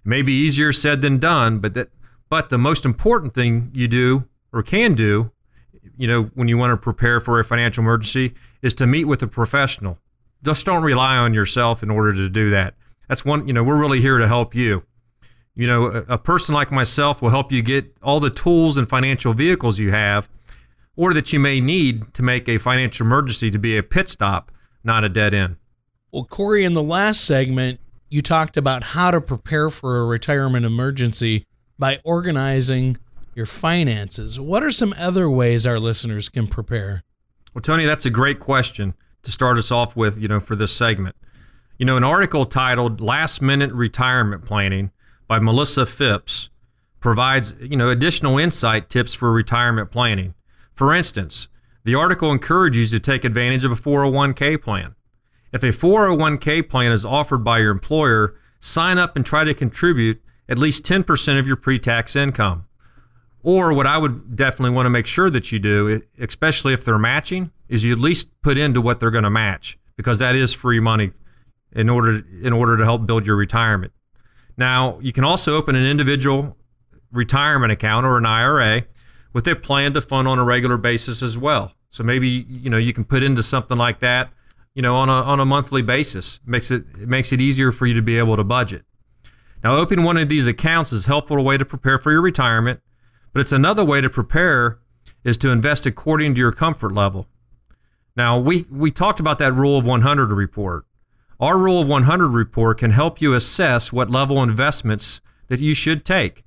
may 0.07 0.21
be 0.21 0.33
easier 0.33 0.71
said 0.71 1.01
than 1.01 1.17
done, 1.17 1.59
but 1.59 1.73
that 1.73 1.89
but 2.29 2.49
the 2.49 2.57
most 2.57 2.85
important 2.85 3.33
thing 3.33 3.71
you 3.73 3.87
do 3.87 4.25
or 4.51 4.63
can 4.63 4.93
do, 4.93 5.31
you 5.97 6.07
know, 6.07 6.23
when 6.33 6.47
you 6.47 6.57
want 6.57 6.71
to 6.71 6.77
prepare 6.77 7.19
for 7.19 7.39
a 7.39 7.43
financial 7.43 7.81
emergency 7.81 8.33
is 8.61 8.73
to 8.75 8.87
meet 8.87 9.05
with 9.05 9.21
a 9.21 9.27
professional. 9.27 9.97
Just 10.43 10.65
don't 10.65 10.83
rely 10.83 11.17
on 11.17 11.33
yourself 11.33 11.83
in 11.83 11.89
order 11.89 12.13
to 12.13 12.29
do 12.29 12.49
that. 12.49 12.73
That's 13.07 13.23
one, 13.23 13.47
you 13.47 13.53
know, 13.53 13.63
we're 13.63 13.77
really 13.77 14.01
here 14.01 14.17
to 14.17 14.27
help 14.27 14.53
you. 14.53 14.83
You 15.55 15.67
know, 15.67 15.85
a, 15.87 16.13
a 16.13 16.17
person 16.17 16.53
like 16.53 16.71
myself 16.71 17.21
will 17.21 17.29
help 17.29 17.51
you 17.51 17.61
get 17.61 17.95
all 18.03 18.19
the 18.19 18.29
tools 18.29 18.77
and 18.77 18.87
financial 18.87 19.33
vehicles 19.33 19.79
you 19.79 19.91
have 19.91 20.29
or 20.95 21.13
that 21.13 21.31
you 21.31 21.39
may 21.39 21.61
need 21.61 22.13
to 22.13 22.23
make 22.23 22.49
a 22.49 22.57
financial 22.57 23.05
emergency 23.05 23.49
to 23.51 23.57
be 23.57 23.77
a 23.77 23.83
pit 23.83 24.09
stop, 24.09 24.51
not 24.83 25.03
a 25.03 25.09
dead 25.09 25.33
end. 25.33 25.55
Well, 26.11 26.25
Corey, 26.25 26.63
in 26.63 26.73
the 26.73 26.83
last 26.83 27.23
segment, 27.23 27.79
you 28.09 28.21
talked 28.21 28.57
about 28.57 28.83
how 28.83 29.11
to 29.11 29.21
prepare 29.21 29.69
for 29.69 29.99
a 29.99 30.05
retirement 30.05 30.65
emergency 30.65 31.45
by 31.77 31.99
organizing 32.03 32.97
your 33.35 33.45
finances. 33.45 34.39
What 34.39 34.63
are 34.63 34.71
some 34.71 34.95
other 34.97 35.29
ways 35.29 35.65
our 35.65 35.79
listeners 35.79 36.29
can 36.29 36.47
prepare? 36.47 37.03
Well, 37.53 37.61
Tony, 37.61 37.85
that's 37.85 38.05
a 38.05 38.09
great 38.09 38.39
question 38.39 38.93
to 39.23 39.31
start 39.31 39.57
us 39.57 39.71
off 39.71 39.95
with, 39.95 40.19
you 40.21 40.27
know, 40.27 40.39
for 40.39 40.55
this 40.55 40.71
segment. 40.71 41.15
You 41.77 41.85
know, 41.85 41.97
an 41.97 42.03
article 42.03 42.45
titled 42.45 43.01
Last 43.01 43.41
Minute 43.41 43.71
Retirement 43.71 44.45
Planning 44.45 44.91
by 45.27 45.39
Melissa 45.39 45.85
Phipps 45.85 46.49
provides, 46.99 47.55
you 47.61 47.77
know, 47.77 47.89
additional 47.89 48.37
insight 48.37 48.89
tips 48.89 49.13
for 49.13 49.31
retirement 49.31 49.91
planning. 49.91 50.33
For 50.73 50.93
instance, 50.93 51.47
the 51.83 51.95
article 51.95 52.31
encourages 52.31 52.91
you 52.91 52.99
to 52.99 53.03
take 53.03 53.23
advantage 53.23 53.63
of 53.63 53.71
a 53.71 53.75
401k 53.75 54.61
plan. 54.61 54.95
If 55.51 55.63
a 55.63 55.67
401k 55.67 56.69
plan 56.69 56.91
is 56.91 57.05
offered 57.05 57.43
by 57.43 57.59
your 57.59 57.71
employer, 57.71 58.35
sign 58.59 58.97
up 58.97 59.15
and 59.15 59.25
try 59.25 59.43
to 59.43 59.53
contribute 59.53 60.21
at 60.49 60.57
least 60.57 60.85
10% 60.85 61.39
of 61.39 61.47
your 61.47 61.55
pre 61.55 61.79
tax 61.79 62.15
income. 62.15 62.65
Or 63.43 63.71
what 63.73 63.87
I 63.87 63.97
would 63.97 64.35
definitely 64.35 64.75
want 64.75 64.87
to 64.87 64.89
make 64.89 65.07
sure 65.07 65.29
that 65.29 65.51
you 65.51 65.59
do, 65.59 66.01
especially 66.19 66.73
if 66.73 66.83
they're 66.83 66.97
matching, 66.97 67.51
is 67.69 67.83
you 67.83 67.93
at 67.93 67.99
least 67.99 68.41
put 68.41 68.57
into 68.57 68.81
what 68.81 68.99
they're 68.99 69.11
going 69.11 69.23
to 69.23 69.29
match 69.29 69.77
because 69.95 70.19
that 70.19 70.35
is 70.35 70.53
free 70.53 70.79
money 70.79 71.11
in 71.71 71.89
order 71.89 72.23
in 72.41 72.53
order 72.53 72.77
to 72.77 72.83
help 72.83 73.05
build 73.05 73.25
your 73.25 73.35
retirement. 73.35 73.93
Now, 74.57 74.99
you 75.01 75.13
can 75.13 75.23
also 75.23 75.55
open 75.55 75.75
an 75.75 75.85
individual 75.85 76.57
retirement 77.11 77.71
account 77.71 78.05
or 78.05 78.17
an 78.17 78.25
IRA 78.25 78.83
with 79.33 79.47
a 79.47 79.55
plan 79.55 79.93
to 79.93 80.01
fund 80.01 80.27
on 80.27 80.39
a 80.39 80.43
regular 80.43 80.77
basis 80.77 81.21
as 81.21 81.37
well. 81.37 81.73
So 81.89 82.03
maybe 82.03 82.27
you 82.27 82.69
know 82.69 82.77
you 82.77 82.93
can 82.93 83.05
put 83.05 83.23
into 83.23 83.43
something 83.43 83.77
like 83.77 83.99
that 83.99 84.29
you 84.77 84.83
know, 84.83 84.95
on 84.95 85.09
a, 85.09 85.11
on 85.11 85.39
a 85.39 85.45
monthly 85.45 85.81
basis. 85.81 86.39
Makes 86.45 86.69
it, 86.69 86.85
it 87.01 87.09
makes 87.09 87.33
it 87.33 87.41
easier 87.41 87.71
for 87.71 87.87
you 87.87 87.95
to 87.95 88.01
be 88.03 88.19
able 88.19 88.35
to 88.35 88.43
budget. 88.43 88.85
Now, 89.63 89.75
opening 89.75 90.05
one 90.05 90.17
of 90.17 90.29
these 90.29 90.45
accounts 90.45 90.93
is 90.93 91.05
a 91.05 91.07
helpful 91.07 91.43
way 91.43 91.57
to 91.57 91.65
prepare 91.65 91.97
for 91.97 92.11
your 92.11 92.21
retirement, 92.21 92.81
but 93.33 93.39
it's 93.39 93.51
another 93.51 93.83
way 93.83 94.01
to 94.01 94.09
prepare 94.09 94.77
is 95.23 95.35
to 95.39 95.49
invest 95.49 95.87
according 95.87 96.35
to 96.35 96.39
your 96.39 96.51
comfort 96.51 96.91
level. 96.91 97.25
Now, 98.15 98.37
we, 98.37 98.67
we 98.69 98.91
talked 98.91 99.19
about 99.19 99.39
that 99.39 99.51
Rule 99.51 99.79
of 99.79 99.85
100 99.85 100.31
report. 100.31 100.85
Our 101.39 101.57
Rule 101.57 101.81
of 101.81 101.87
100 101.87 102.27
report 102.27 102.77
can 102.77 102.91
help 102.91 103.19
you 103.19 103.33
assess 103.33 103.91
what 103.91 104.11
level 104.11 104.43
investments 104.43 105.21
that 105.47 105.59
you 105.59 105.73
should 105.73 106.05
take. 106.05 106.43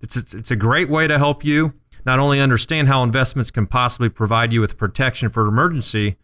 It's, 0.00 0.16
it's, 0.16 0.32
it's 0.32 0.50
a 0.50 0.56
great 0.56 0.88
way 0.88 1.06
to 1.06 1.18
help 1.18 1.44
you 1.44 1.74
not 2.06 2.18
only 2.18 2.40
understand 2.40 2.88
how 2.88 3.02
investments 3.02 3.50
can 3.50 3.66
possibly 3.66 4.08
provide 4.08 4.54
you 4.54 4.62
with 4.62 4.78
protection 4.78 5.28
for 5.28 5.46
emergency, 5.46 6.16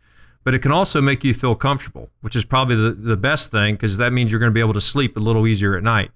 but 0.45 0.55
it 0.55 0.61
can 0.61 0.73
also 0.73 1.01
make 1.01 1.25
you 1.25 1.35
feel 1.35 1.55
comfortable, 1.55 2.11
which 2.21 2.35
is 2.35 2.45
probably 2.45 2.77
the, 2.77 2.93
the 2.93 3.17
best 3.17 3.51
thing 3.51 3.75
because 3.75 3.97
that 3.97 4.13
means 4.13 4.31
you're 4.31 4.41
going 4.41 4.51
to 4.51 4.55
be 4.55 4.61
able 4.61 4.75
to 4.75 4.81
sleep 4.81 5.17
a 5.17 5.21
little 5.21 5.47
easier 5.47 5.77
at 5.77 5.83
night. 5.83 6.11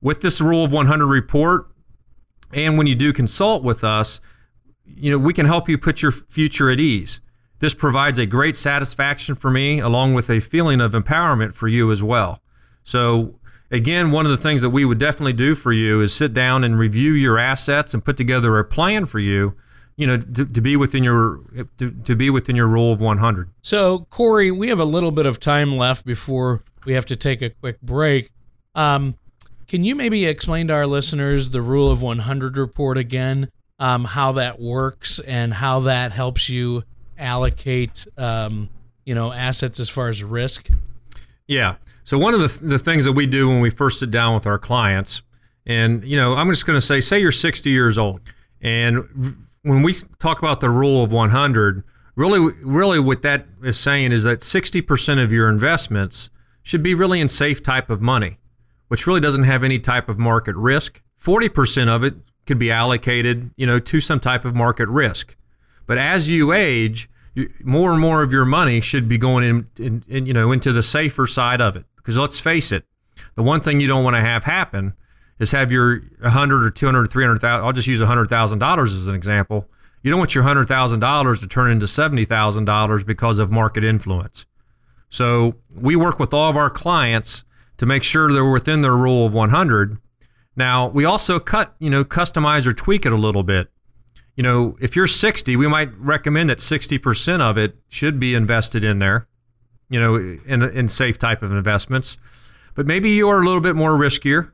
With 0.00 0.20
this 0.20 0.40
Rule 0.40 0.64
of 0.64 0.72
100 0.72 1.06
report, 1.06 1.68
and 2.52 2.78
when 2.78 2.86
you 2.86 2.94
do 2.94 3.12
consult 3.12 3.62
with 3.62 3.82
us, 3.82 4.20
you 4.84 5.10
know, 5.10 5.18
we 5.18 5.34
can 5.34 5.46
help 5.46 5.68
you 5.68 5.76
put 5.76 6.02
your 6.02 6.12
future 6.12 6.70
at 6.70 6.80
ease. 6.80 7.20
This 7.60 7.74
provides 7.74 8.18
a 8.18 8.26
great 8.26 8.56
satisfaction 8.56 9.34
for 9.34 9.50
me, 9.50 9.80
along 9.80 10.14
with 10.14 10.30
a 10.30 10.40
feeling 10.40 10.80
of 10.80 10.92
empowerment 10.92 11.54
for 11.54 11.66
you 11.68 11.90
as 11.90 12.02
well. 12.02 12.40
So, 12.84 13.38
again, 13.70 14.12
one 14.12 14.24
of 14.24 14.30
the 14.30 14.38
things 14.38 14.62
that 14.62 14.70
we 14.70 14.84
would 14.84 14.98
definitely 14.98 15.32
do 15.32 15.54
for 15.54 15.72
you 15.72 16.00
is 16.00 16.14
sit 16.14 16.32
down 16.32 16.62
and 16.62 16.78
review 16.78 17.12
your 17.12 17.38
assets 17.38 17.92
and 17.92 18.04
put 18.04 18.16
together 18.16 18.58
a 18.58 18.64
plan 18.64 19.06
for 19.06 19.18
you 19.18 19.56
you 19.98 20.06
know 20.06 20.16
to, 20.16 20.46
to 20.46 20.60
be 20.62 20.74
within 20.74 21.04
your 21.04 21.40
to, 21.76 21.90
to 21.90 22.16
be 22.16 22.30
within 22.30 22.56
your 22.56 22.66
rule 22.66 22.92
of 22.92 23.00
100 23.00 23.50
so 23.60 24.06
corey 24.08 24.50
we 24.50 24.68
have 24.68 24.80
a 24.80 24.86
little 24.86 25.10
bit 25.10 25.26
of 25.26 25.38
time 25.38 25.76
left 25.76 26.06
before 26.06 26.64
we 26.86 26.94
have 26.94 27.04
to 27.04 27.16
take 27.16 27.42
a 27.42 27.50
quick 27.50 27.78
break 27.82 28.30
um, 28.74 29.16
can 29.68 29.84
you 29.84 29.94
maybe 29.94 30.24
explain 30.24 30.68
to 30.68 30.74
our 30.74 30.86
listeners 30.86 31.50
the 31.50 31.60
Rule 31.60 31.90
of 31.90 32.02
100 32.02 32.56
report 32.56 32.96
again, 32.96 33.50
um, 33.78 34.06
how 34.06 34.32
that 34.32 34.58
works 34.58 35.18
and 35.18 35.52
how 35.52 35.80
that 35.80 36.12
helps 36.12 36.48
you 36.48 36.84
allocate, 37.18 38.06
um, 38.16 38.70
you 39.04 39.14
know, 39.14 39.30
assets 39.30 39.78
as 39.78 39.90
far 39.90 40.08
as 40.08 40.24
risk? 40.24 40.70
Yeah. 41.46 41.76
So 42.04 42.16
one 42.16 42.32
of 42.32 42.40
the, 42.40 42.66
the 42.66 42.78
things 42.78 43.04
that 43.04 43.12
we 43.12 43.26
do 43.26 43.48
when 43.48 43.60
we 43.60 43.68
first 43.68 44.00
sit 44.00 44.10
down 44.10 44.32
with 44.32 44.46
our 44.46 44.58
clients, 44.58 45.20
and 45.66 46.02
you 46.02 46.16
know, 46.16 46.34
I'm 46.34 46.48
just 46.48 46.64
going 46.64 46.78
to 46.78 46.84
say, 46.84 47.02
say 47.02 47.18
you're 47.18 47.30
60 47.30 47.68
years 47.68 47.98
old, 47.98 48.22
and 48.62 49.46
when 49.68 49.82
we 49.82 49.94
talk 50.18 50.38
about 50.38 50.60
the 50.60 50.70
rule 50.70 51.02
of 51.02 51.12
100, 51.12 51.84
really, 52.16 52.54
really, 52.62 52.98
what 52.98 53.22
that 53.22 53.46
is 53.62 53.78
saying 53.78 54.12
is 54.12 54.22
that 54.24 54.40
60% 54.40 55.22
of 55.22 55.32
your 55.32 55.48
investments 55.48 56.30
should 56.62 56.82
be 56.82 56.94
really 56.94 57.20
in 57.20 57.28
safe 57.28 57.62
type 57.62 57.90
of 57.90 58.00
money, 58.00 58.38
which 58.88 59.06
really 59.06 59.20
doesn't 59.20 59.44
have 59.44 59.64
any 59.64 59.78
type 59.78 60.08
of 60.08 60.18
market 60.18 60.56
risk. 60.56 61.02
40% 61.22 61.88
of 61.88 62.02
it 62.04 62.14
could 62.46 62.58
be 62.58 62.70
allocated, 62.70 63.50
you 63.56 63.66
know, 63.66 63.78
to 63.78 64.00
some 64.00 64.20
type 64.20 64.44
of 64.44 64.54
market 64.54 64.88
risk. 64.88 65.36
But 65.86 65.98
as 65.98 66.30
you 66.30 66.52
age, 66.52 67.08
more 67.62 67.92
and 67.92 68.00
more 68.00 68.22
of 68.22 68.32
your 68.32 68.44
money 68.44 68.80
should 68.80 69.08
be 69.08 69.18
going 69.18 69.44
in, 69.44 69.68
in, 69.78 70.04
in, 70.08 70.26
you 70.26 70.32
know, 70.32 70.52
into 70.52 70.72
the 70.72 70.82
safer 70.82 71.26
side 71.26 71.60
of 71.60 71.76
it. 71.76 71.84
Because 71.96 72.18
let's 72.18 72.40
face 72.40 72.72
it, 72.72 72.84
the 73.34 73.42
one 73.42 73.60
thing 73.60 73.80
you 73.80 73.88
don't 73.88 74.04
want 74.04 74.16
to 74.16 74.22
have 74.22 74.44
happen 74.44 74.94
is 75.38 75.52
have 75.52 75.70
your 75.70 76.00
100 76.20 76.64
or 76.64 76.70
200 76.70 77.00
or 77.00 77.06
300,000, 77.06 77.64
I'll 77.64 77.72
just 77.72 77.88
use 77.88 78.00
$100,000 78.00 78.84
as 78.84 79.08
an 79.08 79.14
example. 79.14 79.68
You 80.02 80.10
don't 80.10 80.18
want 80.18 80.34
your 80.34 80.44
$100,000 80.44 81.40
to 81.40 81.46
turn 81.46 81.70
into 81.70 81.86
$70,000 81.86 83.06
because 83.06 83.38
of 83.38 83.50
market 83.50 83.84
influence. 83.84 84.46
So 85.10 85.54
we 85.74 85.96
work 85.96 86.18
with 86.18 86.34
all 86.34 86.50
of 86.50 86.56
our 86.56 86.70
clients 86.70 87.44
to 87.78 87.86
make 87.86 88.02
sure 88.02 88.32
they're 88.32 88.44
within 88.44 88.82
their 88.82 88.96
rule 88.96 89.26
of 89.26 89.32
100. 89.32 89.98
Now, 90.56 90.88
we 90.88 91.04
also 91.04 91.38
cut, 91.38 91.74
you 91.78 91.90
know, 91.90 92.04
customize 92.04 92.66
or 92.66 92.72
tweak 92.72 93.06
it 93.06 93.12
a 93.12 93.16
little 93.16 93.42
bit. 93.42 93.70
You 94.36 94.42
know, 94.42 94.76
if 94.80 94.94
you're 94.94 95.06
60, 95.06 95.56
we 95.56 95.66
might 95.66 95.96
recommend 95.98 96.50
that 96.50 96.58
60% 96.58 97.40
of 97.40 97.58
it 97.58 97.76
should 97.88 98.20
be 98.20 98.34
invested 98.34 98.84
in 98.84 98.98
there, 98.98 99.26
you 99.88 99.98
know, 99.98 100.14
in, 100.14 100.62
in 100.62 100.88
safe 100.88 101.18
type 101.18 101.42
of 101.42 101.52
investments. 101.52 102.16
But 102.74 102.86
maybe 102.86 103.10
you 103.10 103.28
are 103.28 103.40
a 103.40 103.44
little 103.44 103.60
bit 103.60 103.74
more 103.74 103.92
riskier 103.98 104.52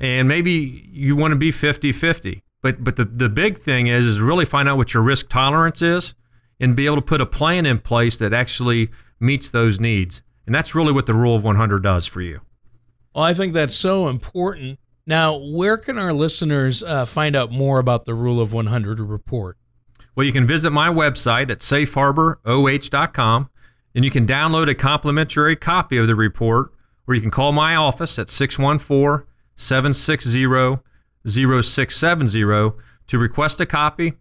and 0.00 0.26
maybe 0.26 0.88
you 0.90 1.14
want 1.14 1.32
to 1.32 1.36
be 1.36 1.52
50-50 1.52 2.40
but 2.62 2.82
but 2.84 2.96
the, 2.96 3.04
the 3.04 3.28
big 3.28 3.58
thing 3.58 3.86
is 3.86 4.06
is 4.06 4.20
really 4.20 4.44
find 4.44 4.68
out 4.68 4.76
what 4.76 4.94
your 4.94 5.02
risk 5.02 5.28
tolerance 5.28 5.82
is 5.82 6.14
and 6.58 6.76
be 6.76 6.86
able 6.86 6.96
to 6.96 7.02
put 7.02 7.20
a 7.20 7.26
plan 7.26 7.66
in 7.66 7.78
place 7.78 8.16
that 8.18 8.32
actually 8.32 8.90
meets 9.18 9.48
those 9.50 9.80
needs. 9.80 10.22
And 10.46 10.54
that's 10.54 10.74
really 10.74 10.92
what 10.92 11.06
the 11.06 11.14
rule 11.14 11.34
of 11.34 11.42
100 11.44 11.82
does 11.82 12.06
for 12.06 12.20
you. 12.20 12.40
Well 13.14 13.24
i 13.24 13.34
think 13.34 13.54
that's 13.54 13.74
so 13.74 14.08
important. 14.08 14.78
Now 15.06 15.36
where 15.36 15.76
can 15.76 15.98
our 15.98 16.12
listeners 16.12 16.82
uh, 16.82 17.04
find 17.04 17.34
out 17.34 17.50
more 17.50 17.78
about 17.78 18.04
the 18.04 18.14
rule 18.14 18.40
of 18.40 18.52
100 18.52 19.00
report? 19.00 19.56
Well 20.14 20.26
you 20.26 20.32
can 20.32 20.46
visit 20.46 20.70
my 20.70 20.88
website 20.88 21.50
at 21.50 21.60
safeharboroh.com 21.60 23.50
and 23.92 24.04
you 24.04 24.10
can 24.10 24.26
download 24.26 24.68
a 24.68 24.74
complimentary 24.74 25.56
copy 25.56 25.96
of 25.96 26.06
the 26.06 26.14
report 26.14 26.72
or 27.06 27.14
you 27.14 27.20
can 27.20 27.30
call 27.30 27.52
my 27.52 27.74
office 27.74 28.18
at 28.18 28.28
614 28.28 29.26
760 29.60 30.80
0670 31.26 32.72
to 33.06 33.18
request 33.18 33.60
a 33.60 33.66
copy. 33.66 34.14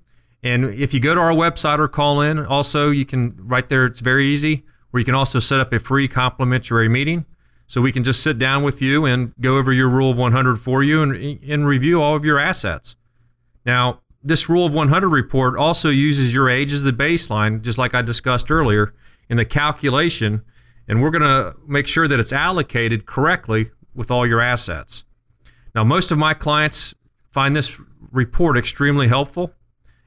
And 0.44 0.66
if 0.66 0.94
you 0.94 1.00
go 1.00 1.16
to 1.16 1.22
our 1.22 1.32
website 1.32 1.80
or 1.80 1.88
call 1.88 2.22
in, 2.22 2.46
also 2.46 2.90
you 2.90 3.06
can 3.06 3.36
right 3.40 3.68
there, 3.68 3.86
it's 3.86 4.00
very 4.00 4.26
easy, 4.26 4.66
where 4.92 5.00
you 5.00 5.06
can 5.06 5.16
also 5.16 5.40
set 5.40 5.60
up 5.60 5.72
a 5.74 5.80
free 5.80 6.08
complimentary 6.08 6.90
meeting. 6.90 7.26
So 7.68 7.82
we 7.82 7.92
can 7.92 8.04
just 8.04 8.24
sit 8.24 8.40
down 8.40 8.64
with 8.64 8.82
you 8.82 9.06
and 9.06 9.34
go 9.40 9.58
over 9.58 9.72
your 9.72 9.90
Rule 9.90 10.12
of 10.12 10.18
100 10.18 10.58
for 10.58 10.84
you 10.84 11.04
and, 11.04 11.40
and 11.44 11.68
review 11.68 12.02
all 12.02 12.16
of 12.16 12.26
your 12.26 12.40
assets. 12.40 12.96
Now, 13.66 14.02
this 14.24 14.50
Rule 14.50 14.66
of 14.66 14.74
100 14.74 15.08
report 15.08 15.56
also 15.56 15.90
uses 15.90 16.34
your 16.34 16.50
age 16.50 16.74
as 16.74 16.84
the 16.84 16.92
baseline, 16.92 17.62
just 17.62 17.78
like 17.78 17.94
I 17.94 18.02
discussed 18.02 18.50
earlier, 18.50 18.94
in 19.30 19.38
the 19.38 19.46
calculation. 19.46 20.42
And 20.88 21.02
we're 21.02 21.12
going 21.12 21.22
to 21.22 21.56
make 21.68 21.88
sure 21.88 22.08
that 22.08 22.20
it's 22.20 22.34
allocated 22.34 23.06
correctly 23.06 23.70
with 23.94 24.10
all 24.10 24.26
your 24.26 24.42
assets. 24.42 25.04
Now, 25.76 25.84
most 25.84 26.12
of 26.12 26.18
my 26.18 26.34
clients 26.34 26.96
find 27.32 27.56
this 27.56 27.80
report 28.12 28.58
extremely 28.58 29.08
helpful. 29.08 29.54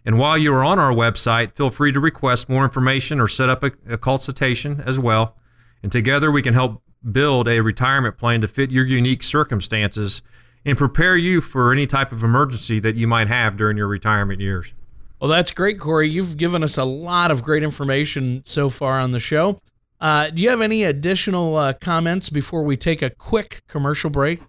And 0.04 0.18
while 0.18 0.36
you 0.36 0.52
are 0.52 0.64
on 0.64 0.78
our 0.78 0.92
website, 0.92 1.54
feel 1.54 1.70
free 1.70 1.92
to 1.92 2.00
request 2.00 2.48
more 2.48 2.64
information 2.64 3.20
or 3.20 3.28
set 3.28 3.48
up 3.48 3.62
a, 3.62 3.70
a, 3.88 3.96
consultation 3.96 4.82
as 4.84 4.98
well. 4.98 5.36
And 5.82 5.92
together 5.92 6.30
we 6.30 6.42
can 6.42 6.54
help 6.54 6.82
build 7.10 7.48
a 7.48 7.60
retirement 7.60 8.18
plan 8.18 8.40
to 8.40 8.48
fit 8.48 8.70
your 8.70 8.84
unique 8.84 9.22
circumstances 9.22 10.22
and 10.64 10.76
prepare 10.76 11.16
you 11.16 11.40
for 11.40 11.72
any 11.72 11.86
type 11.86 12.12
of 12.12 12.24
emergency 12.24 12.80
that 12.80 12.96
you 12.96 13.06
might 13.06 13.28
have 13.28 13.56
during 13.56 13.76
your 13.76 13.88
retirement 13.88 14.40
years. 14.40 14.74
Well, 15.20 15.30
that's 15.30 15.52
great, 15.52 15.78
Corey. 15.78 16.10
You've 16.10 16.36
given 16.36 16.64
us 16.64 16.76
a 16.76 16.84
lot 16.84 17.30
of 17.30 17.42
great 17.42 17.62
information 17.62 18.42
so 18.44 18.68
far 18.68 18.98
on 18.98 19.12
the 19.12 19.20
show. 19.20 19.60
Uh, 20.00 20.30
do 20.30 20.42
you 20.42 20.50
have 20.50 20.60
any 20.60 20.82
additional 20.82 21.56
uh, 21.56 21.72
comments 21.74 22.28
before 22.28 22.64
we 22.64 22.76
take 22.76 23.02
a 23.02 23.10
quick 23.10 23.62
commercial 23.68 24.10
break? 24.10 24.40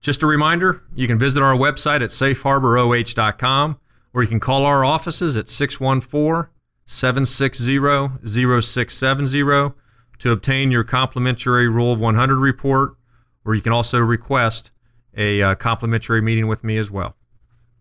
Just 0.00 0.22
a 0.22 0.26
reminder, 0.26 0.82
you 0.94 1.06
can 1.06 1.18
visit 1.18 1.42
our 1.42 1.56
website 1.56 2.02
at 2.02 2.10
safeharboroh.com 2.10 3.78
or 4.14 4.22
you 4.22 4.28
can 4.28 4.40
call 4.40 4.64
our 4.64 4.84
offices 4.84 5.36
at 5.36 5.48
614 5.48 6.50
760 6.86 7.78
0670 8.26 9.74
to 10.18 10.32
obtain 10.32 10.70
your 10.70 10.84
complimentary 10.84 11.68
Rule 11.68 11.92
of 11.92 12.00
100 12.00 12.36
report, 12.36 12.96
or 13.44 13.54
you 13.54 13.60
can 13.60 13.72
also 13.72 13.98
request 13.98 14.70
a 15.16 15.42
uh, 15.42 15.54
complimentary 15.54 16.22
meeting 16.22 16.46
with 16.46 16.64
me 16.64 16.76
as 16.76 16.90
well. 16.90 17.16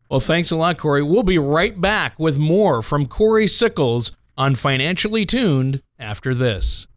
Well, 0.09 0.19
thanks 0.19 0.51
a 0.51 0.55
lot, 0.55 0.77
Corey. 0.77 1.03
We'll 1.03 1.23
be 1.23 1.39
right 1.39 1.79
back 1.79 2.19
with 2.19 2.37
more 2.37 2.81
from 2.81 3.07
Corey 3.07 3.47
Sickles 3.47 4.15
on 4.37 4.55
Financially 4.55 5.25
Tuned 5.25 5.81
after 5.99 6.33
this. 6.33 6.87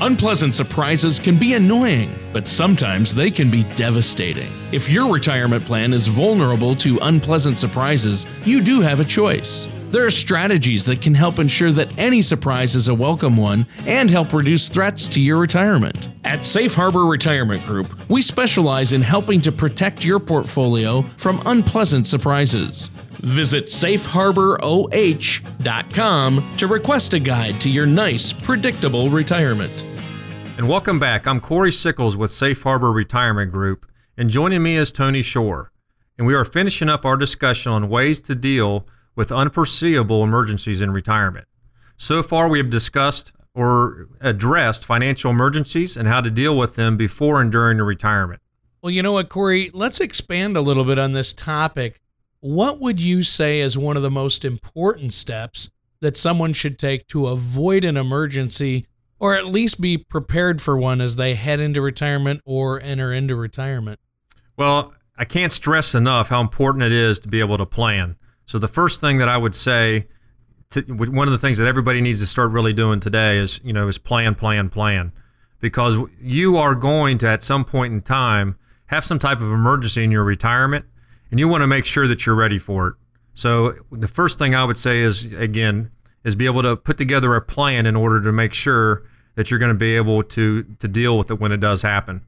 Unpleasant 0.00 0.54
surprises 0.54 1.18
can 1.18 1.36
be 1.36 1.54
annoying, 1.54 2.16
but 2.32 2.46
sometimes 2.46 3.12
they 3.14 3.32
can 3.32 3.50
be 3.50 3.64
devastating. 3.74 4.48
If 4.70 4.88
your 4.88 5.12
retirement 5.12 5.64
plan 5.64 5.92
is 5.92 6.06
vulnerable 6.06 6.76
to 6.76 7.00
unpleasant 7.02 7.58
surprises, 7.58 8.24
you 8.44 8.62
do 8.62 8.80
have 8.80 9.00
a 9.00 9.04
choice. 9.04 9.66
There 9.90 10.06
are 10.06 10.10
strategies 10.10 10.86
that 10.86 11.02
can 11.02 11.14
help 11.14 11.40
ensure 11.40 11.72
that 11.72 11.98
any 11.98 12.22
surprise 12.22 12.76
is 12.76 12.86
a 12.86 12.94
welcome 12.94 13.36
one 13.36 13.66
and 13.86 14.08
help 14.08 14.32
reduce 14.32 14.68
threats 14.68 15.08
to 15.08 15.20
your 15.20 15.38
retirement. 15.38 16.10
At 16.24 16.44
Safe 16.44 16.74
Harbor 16.74 17.06
Retirement 17.06 17.64
Group, 17.64 17.92
we 18.08 18.22
specialize 18.22 18.92
in 18.92 19.02
helping 19.02 19.40
to 19.40 19.50
protect 19.50 20.04
your 20.04 20.20
portfolio 20.20 21.02
from 21.16 21.42
unpleasant 21.44 22.06
surprises. 22.06 22.88
Visit 23.20 23.64
safeharboroh.com 23.64 26.54
to 26.56 26.66
request 26.68 27.14
a 27.14 27.18
guide 27.18 27.60
to 27.60 27.68
your 27.68 27.86
nice, 27.86 28.32
predictable 28.32 29.10
retirement. 29.10 29.84
And 30.58 30.68
welcome 30.68 30.98
back. 30.98 31.24
I'm 31.28 31.38
Corey 31.38 31.70
Sickles 31.70 32.16
with 32.16 32.32
Safe 32.32 32.60
Harbor 32.64 32.90
Retirement 32.90 33.52
Group, 33.52 33.86
and 34.16 34.28
joining 34.28 34.60
me 34.60 34.74
is 34.74 34.90
Tony 34.90 35.22
Shore. 35.22 35.70
And 36.18 36.26
we 36.26 36.34
are 36.34 36.44
finishing 36.44 36.88
up 36.88 37.04
our 37.04 37.16
discussion 37.16 37.70
on 37.70 37.88
ways 37.88 38.20
to 38.22 38.34
deal 38.34 38.84
with 39.14 39.30
unforeseeable 39.30 40.24
emergencies 40.24 40.80
in 40.80 40.90
retirement. 40.90 41.46
So 41.96 42.24
far, 42.24 42.48
we 42.48 42.58
have 42.58 42.70
discussed 42.70 43.30
or 43.54 44.08
addressed 44.20 44.84
financial 44.84 45.30
emergencies 45.30 45.96
and 45.96 46.08
how 46.08 46.20
to 46.22 46.28
deal 46.28 46.58
with 46.58 46.74
them 46.74 46.96
before 46.96 47.40
and 47.40 47.52
during 47.52 47.78
a 47.78 47.84
retirement. 47.84 48.42
Well, 48.82 48.90
you 48.90 49.00
know 49.00 49.12
what, 49.12 49.28
Corey? 49.28 49.70
Let's 49.72 50.00
expand 50.00 50.56
a 50.56 50.60
little 50.60 50.82
bit 50.82 50.98
on 50.98 51.12
this 51.12 51.32
topic. 51.32 52.00
What 52.40 52.80
would 52.80 53.00
you 53.00 53.22
say 53.22 53.60
is 53.60 53.78
one 53.78 53.96
of 53.96 54.02
the 54.02 54.10
most 54.10 54.44
important 54.44 55.12
steps 55.12 55.70
that 56.00 56.16
someone 56.16 56.52
should 56.52 56.80
take 56.80 57.06
to 57.10 57.28
avoid 57.28 57.84
an 57.84 57.96
emergency 57.96 58.88
or 59.18 59.36
at 59.36 59.46
least 59.46 59.80
be 59.80 59.98
prepared 59.98 60.62
for 60.62 60.76
one 60.76 61.00
as 61.00 61.16
they 61.16 61.34
head 61.34 61.60
into 61.60 61.80
retirement 61.80 62.40
or 62.44 62.80
enter 62.80 63.12
into 63.12 63.34
retirement? 63.34 63.98
Well, 64.56 64.94
I 65.16 65.24
can't 65.24 65.52
stress 65.52 65.94
enough 65.94 66.28
how 66.28 66.40
important 66.40 66.84
it 66.84 66.92
is 66.92 67.18
to 67.20 67.28
be 67.28 67.40
able 67.40 67.58
to 67.58 67.66
plan. 67.66 68.16
So 68.46 68.58
the 68.58 68.68
first 68.68 69.00
thing 69.00 69.18
that 69.18 69.28
I 69.28 69.36
would 69.36 69.54
say, 69.54 70.06
to, 70.70 70.82
one 70.82 71.26
of 71.28 71.32
the 71.32 71.38
things 71.38 71.58
that 71.58 71.66
everybody 71.66 72.00
needs 72.00 72.20
to 72.20 72.26
start 72.26 72.50
really 72.50 72.72
doing 72.72 73.00
today 73.00 73.36
is, 73.36 73.60
you 73.64 73.72
know, 73.72 73.88
is 73.88 73.98
plan, 73.98 74.34
plan, 74.34 74.68
plan, 74.68 75.12
because 75.60 75.98
you 76.20 76.56
are 76.56 76.74
going 76.74 77.18
to 77.18 77.28
at 77.28 77.42
some 77.42 77.64
point 77.64 77.92
in 77.92 78.00
time 78.00 78.56
have 78.86 79.04
some 79.04 79.18
type 79.18 79.40
of 79.40 79.52
emergency 79.52 80.04
in 80.04 80.10
your 80.10 80.24
retirement, 80.24 80.84
and 81.30 81.38
you 81.40 81.48
want 81.48 81.62
to 81.62 81.66
make 81.66 81.84
sure 81.84 82.06
that 82.06 82.24
you're 82.24 82.34
ready 82.34 82.58
for 82.58 82.88
it. 82.88 82.94
So 83.34 83.74
the 83.92 84.08
first 84.08 84.38
thing 84.38 84.54
I 84.54 84.64
would 84.64 84.78
say 84.78 85.00
is 85.00 85.26
again 85.26 85.90
is 86.24 86.34
be 86.34 86.46
able 86.46 86.62
to 86.62 86.76
put 86.76 86.98
together 86.98 87.34
a 87.34 87.40
plan 87.40 87.86
in 87.86 87.96
order 87.96 88.20
to 88.22 88.32
make 88.32 88.54
sure 88.54 89.04
that 89.34 89.50
you're 89.50 89.60
going 89.60 89.72
to 89.72 89.78
be 89.78 89.96
able 89.96 90.22
to 90.22 90.64
to 90.78 90.88
deal 90.88 91.16
with 91.16 91.30
it 91.30 91.40
when 91.40 91.52
it 91.52 91.60
does 91.60 91.82
happen. 91.82 92.22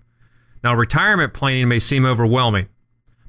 Now, 0.63 0.75
retirement 0.75 1.33
planning 1.33 1.69
may 1.69 1.79
seem 1.79 2.05
overwhelming, 2.05 2.69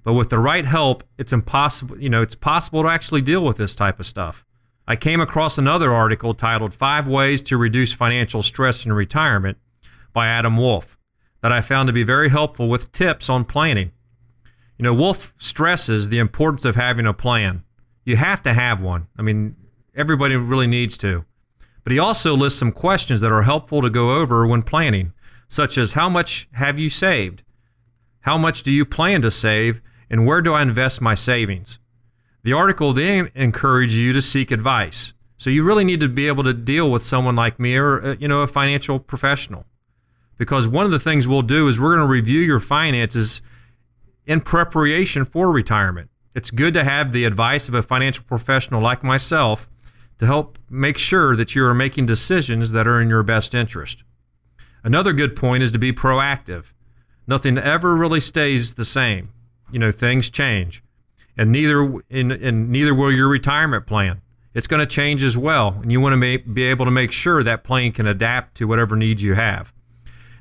but 0.04 0.14
with 0.14 0.30
the 0.30 0.40
right 0.40 0.66
help, 0.66 1.04
it's 1.18 1.34
impossible, 1.34 1.98
you 2.00 2.10
know, 2.10 2.22
it's 2.22 2.36
possible 2.36 2.84
to 2.84 2.90
actually 2.90 3.22
deal 3.22 3.44
with 3.44 3.58
this 3.58 3.74
type 3.74 4.00
of 4.00 4.06
stuff. 4.06 4.46
I 4.88 4.96
came 4.96 5.22
across 5.22 5.58
another 5.58 5.94
article 5.94 6.34
titled 6.34 6.74
5 6.74 7.08
Ways 7.08 7.42
to 7.44 7.56
Reduce 7.56 7.94
Financial 7.94 8.44
Stress 8.44 8.86
in 8.86 8.92
Retirement 8.92 9.58
by 10.12 10.28
Adam 10.28 10.58
Wolf. 10.58 10.98
that 11.42 11.52
I 11.52 11.62
found 11.62 11.88
to 11.88 11.94
be 11.94 12.04
very 12.04 12.30
helpful 12.30 12.70
with 12.70 12.92
tips 12.92 13.30
on 13.30 13.46
planning. 13.46 13.92
You 14.78 14.84
know, 14.84 14.94
Wolf 14.94 15.34
stresses 15.38 16.10
the 16.10 16.20
importance 16.20 16.66
of 16.66 16.76
having 16.76 17.06
a 17.06 17.14
plan. 17.14 17.64
You 18.06 18.16
have 18.16 18.42
to 18.44 18.54
have 18.54 18.82
one. 18.82 19.08
I 19.18 19.22
mean, 19.22 19.56
everybody 19.96 20.36
really 20.36 20.68
needs 20.68 20.98
to. 20.98 21.26
But 21.84 21.92
he 21.92 22.00
also 22.00 22.36
lists 22.36 22.60
some 22.60 22.72
questions 22.72 23.22
that 23.22 23.32
are 23.32 23.44
helpful 23.44 23.82
to 23.82 23.90
go 23.90 24.16
over 24.16 24.46
when 24.46 24.62
planning, 24.62 25.14
such 25.48 25.78
as 25.78 25.94
how 25.94 26.10
much 26.10 26.48
have 26.54 26.80
you 26.80 26.90
saved? 26.90 27.44
How 28.22 28.38
much 28.38 28.64
do 28.64 28.72
you 28.72 28.86
plan 28.86 29.22
to 29.24 29.32
save? 29.32 29.82
And 30.10 30.26
where 30.26 30.42
do 30.42 30.54
I 30.54 30.62
invest 30.62 31.02
my 31.02 31.16
savings? 31.16 31.80
The 32.44 32.54
article 32.54 32.94
then 32.94 33.32
encourages 33.36 33.98
you 33.98 34.14
to 34.14 34.22
seek 34.22 34.52
advice. 34.52 35.14
So 35.38 35.50
you 35.50 35.64
really 35.64 35.84
need 35.84 36.00
to 36.02 36.10
be 36.10 36.28
able 36.28 36.44
to 36.44 36.54
deal 36.54 36.92
with 36.92 37.02
someone 37.02 37.36
like 37.36 37.60
me 37.60 37.76
or 37.76 38.06
uh, 38.06 38.16
you 38.20 38.28
know 38.28 38.42
a 38.42 38.48
financial 38.48 39.00
professional. 39.00 39.66
Because 40.38 40.68
one 40.68 40.86
of 40.86 40.92
the 40.92 41.00
things 41.00 41.28
we'll 41.28 41.42
do 41.42 41.68
is 41.68 41.80
we're 41.80 41.96
going 41.96 42.08
to 42.08 42.12
review 42.12 42.42
your 42.42 42.60
finances 42.60 43.42
in 44.26 44.42
preparation 44.42 45.26
for 45.26 45.52
retirement. 45.52 46.10
It's 46.34 46.52
good 46.52 46.74
to 46.76 46.84
have 46.84 47.12
the 47.12 47.26
advice 47.26 47.68
of 47.68 47.74
a 47.74 47.84
financial 47.84 48.24
professional 48.24 48.82
like 48.82 49.04
myself 49.04 49.68
to 50.22 50.28
help 50.28 50.60
make 50.70 51.00
sure 51.00 51.36
that 51.36 51.56
you 51.56 51.66
are 51.66 51.74
making 51.74 52.06
decisions 52.06 52.74
that 52.74 52.88
are 52.88 53.02
in 53.02 53.10
your 53.10 53.24
best 53.24 53.56
interest. 53.56 54.04
Another 54.84 55.14
good 55.14 55.36
point 55.36 55.64
is 55.64 55.72
to 55.72 55.80
be 55.80 55.92
proactive. 55.92 56.74
Nothing 57.26 57.58
ever 57.58 57.96
really 57.96 58.20
stays 58.20 58.76
the 58.76 58.86
same. 58.86 59.34
You 59.72 59.80
know, 59.80 59.90
things 59.90 60.30
change. 60.30 60.84
And 61.36 61.52
neither 61.52 61.92
in, 62.08 62.32
and 62.32 62.70
neither 62.70 62.94
will 62.94 63.12
your 63.12 63.30
retirement 63.30 63.88
plan. 63.88 64.22
It's 64.54 64.68
going 64.68 64.80
to 64.80 64.86
change 64.86 65.24
as 65.24 65.40
well, 65.40 65.80
and 65.82 65.92
you 65.92 66.00
want 66.00 66.22
to 66.22 66.38
be 66.38 66.64
able 66.66 66.86
to 66.86 66.92
make 66.92 67.12
sure 67.12 67.42
that 67.42 67.64
plan 67.64 67.92
can 67.92 68.06
adapt 68.06 68.54
to 68.58 68.68
whatever 68.68 68.96
needs 68.96 69.24
you 69.24 69.34
have. 69.34 69.74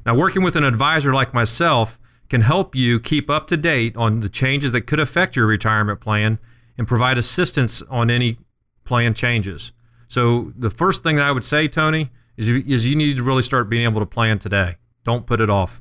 Now, 0.04 0.14
working 0.14 0.42
with 0.42 0.56
an 0.56 0.64
advisor 0.64 1.14
like 1.14 1.32
myself 1.32 1.98
can 2.28 2.42
help 2.42 2.74
you 2.74 3.00
keep 3.00 3.30
up 3.30 3.48
to 3.48 3.56
date 3.56 3.96
on 3.96 4.20
the 4.20 4.28
changes 4.28 4.72
that 4.72 4.82
could 4.82 5.00
affect 5.00 5.36
your 5.36 5.46
retirement 5.46 6.00
plan 6.00 6.38
and 6.76 6.86
provide 6.86 7.16
assistance 7.16 7.80
on 7.88 8.10
any 8.10 8.36
plan 8.84 9.14
changes. 9.14 9.72
So 10.08 10.52
the 10.56 10.70
first 10.70 11.02
thing 11.02 11.16
that 11.16 11.24
I 11.24 11.32
would 11.32 11.44
say, 11.44 11.68
Tony, 11.68 12.10
is 12.36 12.48
you, 12.48 12.64
is 12.66 12.86
you 12.86 12.96
need 12.96 13.16
to 13.16 13.22
really 13.22 13.42
start 13.42 13.68
being 13.68 13.84
able 13.84 14.00
to 14.00 14.06
plan 14.06 14.38
today. 14.38 14.76
Don't 15.04 15.26
put 15.26 15.40
it 15.40 15.50
off. 15.50 15.80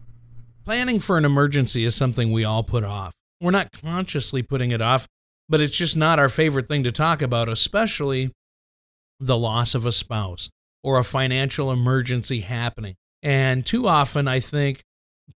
Planning 0.65 0.99
for 0.99 1.17
an 1.17 1.25
emergency 1.25 1.83
is 1.83 1.95
something 1.95 2.31
we 2.31 2.43
all 2.43 2.63
put 2.63 2.83
off. 2.83 3.13
We're 3.41 3.51
not 3.51 3.71
consciously 3.71 4.43
putting 4.43 4.71
it 4.71 4.81
off, 4.81 5.07
but 5.47 5.61
it's 5.61 5.77
just 5.77 5.97
not 5.97 6.19
our 6.19 6.29
favorite 6.29 6.67
thing 6.67 6.83
to 6.83 6.91
talk 6.91 7.21
about, 7.21 7.49
especially 7.49 8.31
the 9.19 9.37
loss 9.37 9.73
of 9.73 9.85
a 9.85 9.91
spouse 9.91 10.49
or 10.83 10.97
a 10.97 11.03
financial 11.03 11.71
emergency 11.71 12.41
happening. 12.41 12.95
And 13.23 13.65
too 13.65 13.87
often, 13.87 14.27
I 14.27 14.39
think 14.39 14.81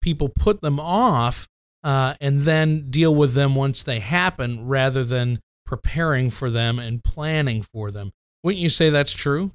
people 0.01 0.29
put 0.29 0.61
them 0.61 0.79
off 0.79 1.46
uh, 1.83 2.14
and 2.20 2.42
then 2.42 2.90
deal 2.90 3.14
with 3.14 3.35
them 3.35 3.55
once 3.55 3.83
they 3.83 4.01
happen 4.01 4.66
rather 4.66 5.03
than 5.03 5.40
preparing 5.72 6.28
for 6.28 6.50
them 6.50 6.78
and 6.78 7.02
planning 7.02 7.62
for 7.62 7.90
them. 7.90 8.12
Wouldn't 8.42 8.61
you 8.61 8.68
say 8.68 8.90
that's 8.90 9.14
true? 9.14 9.52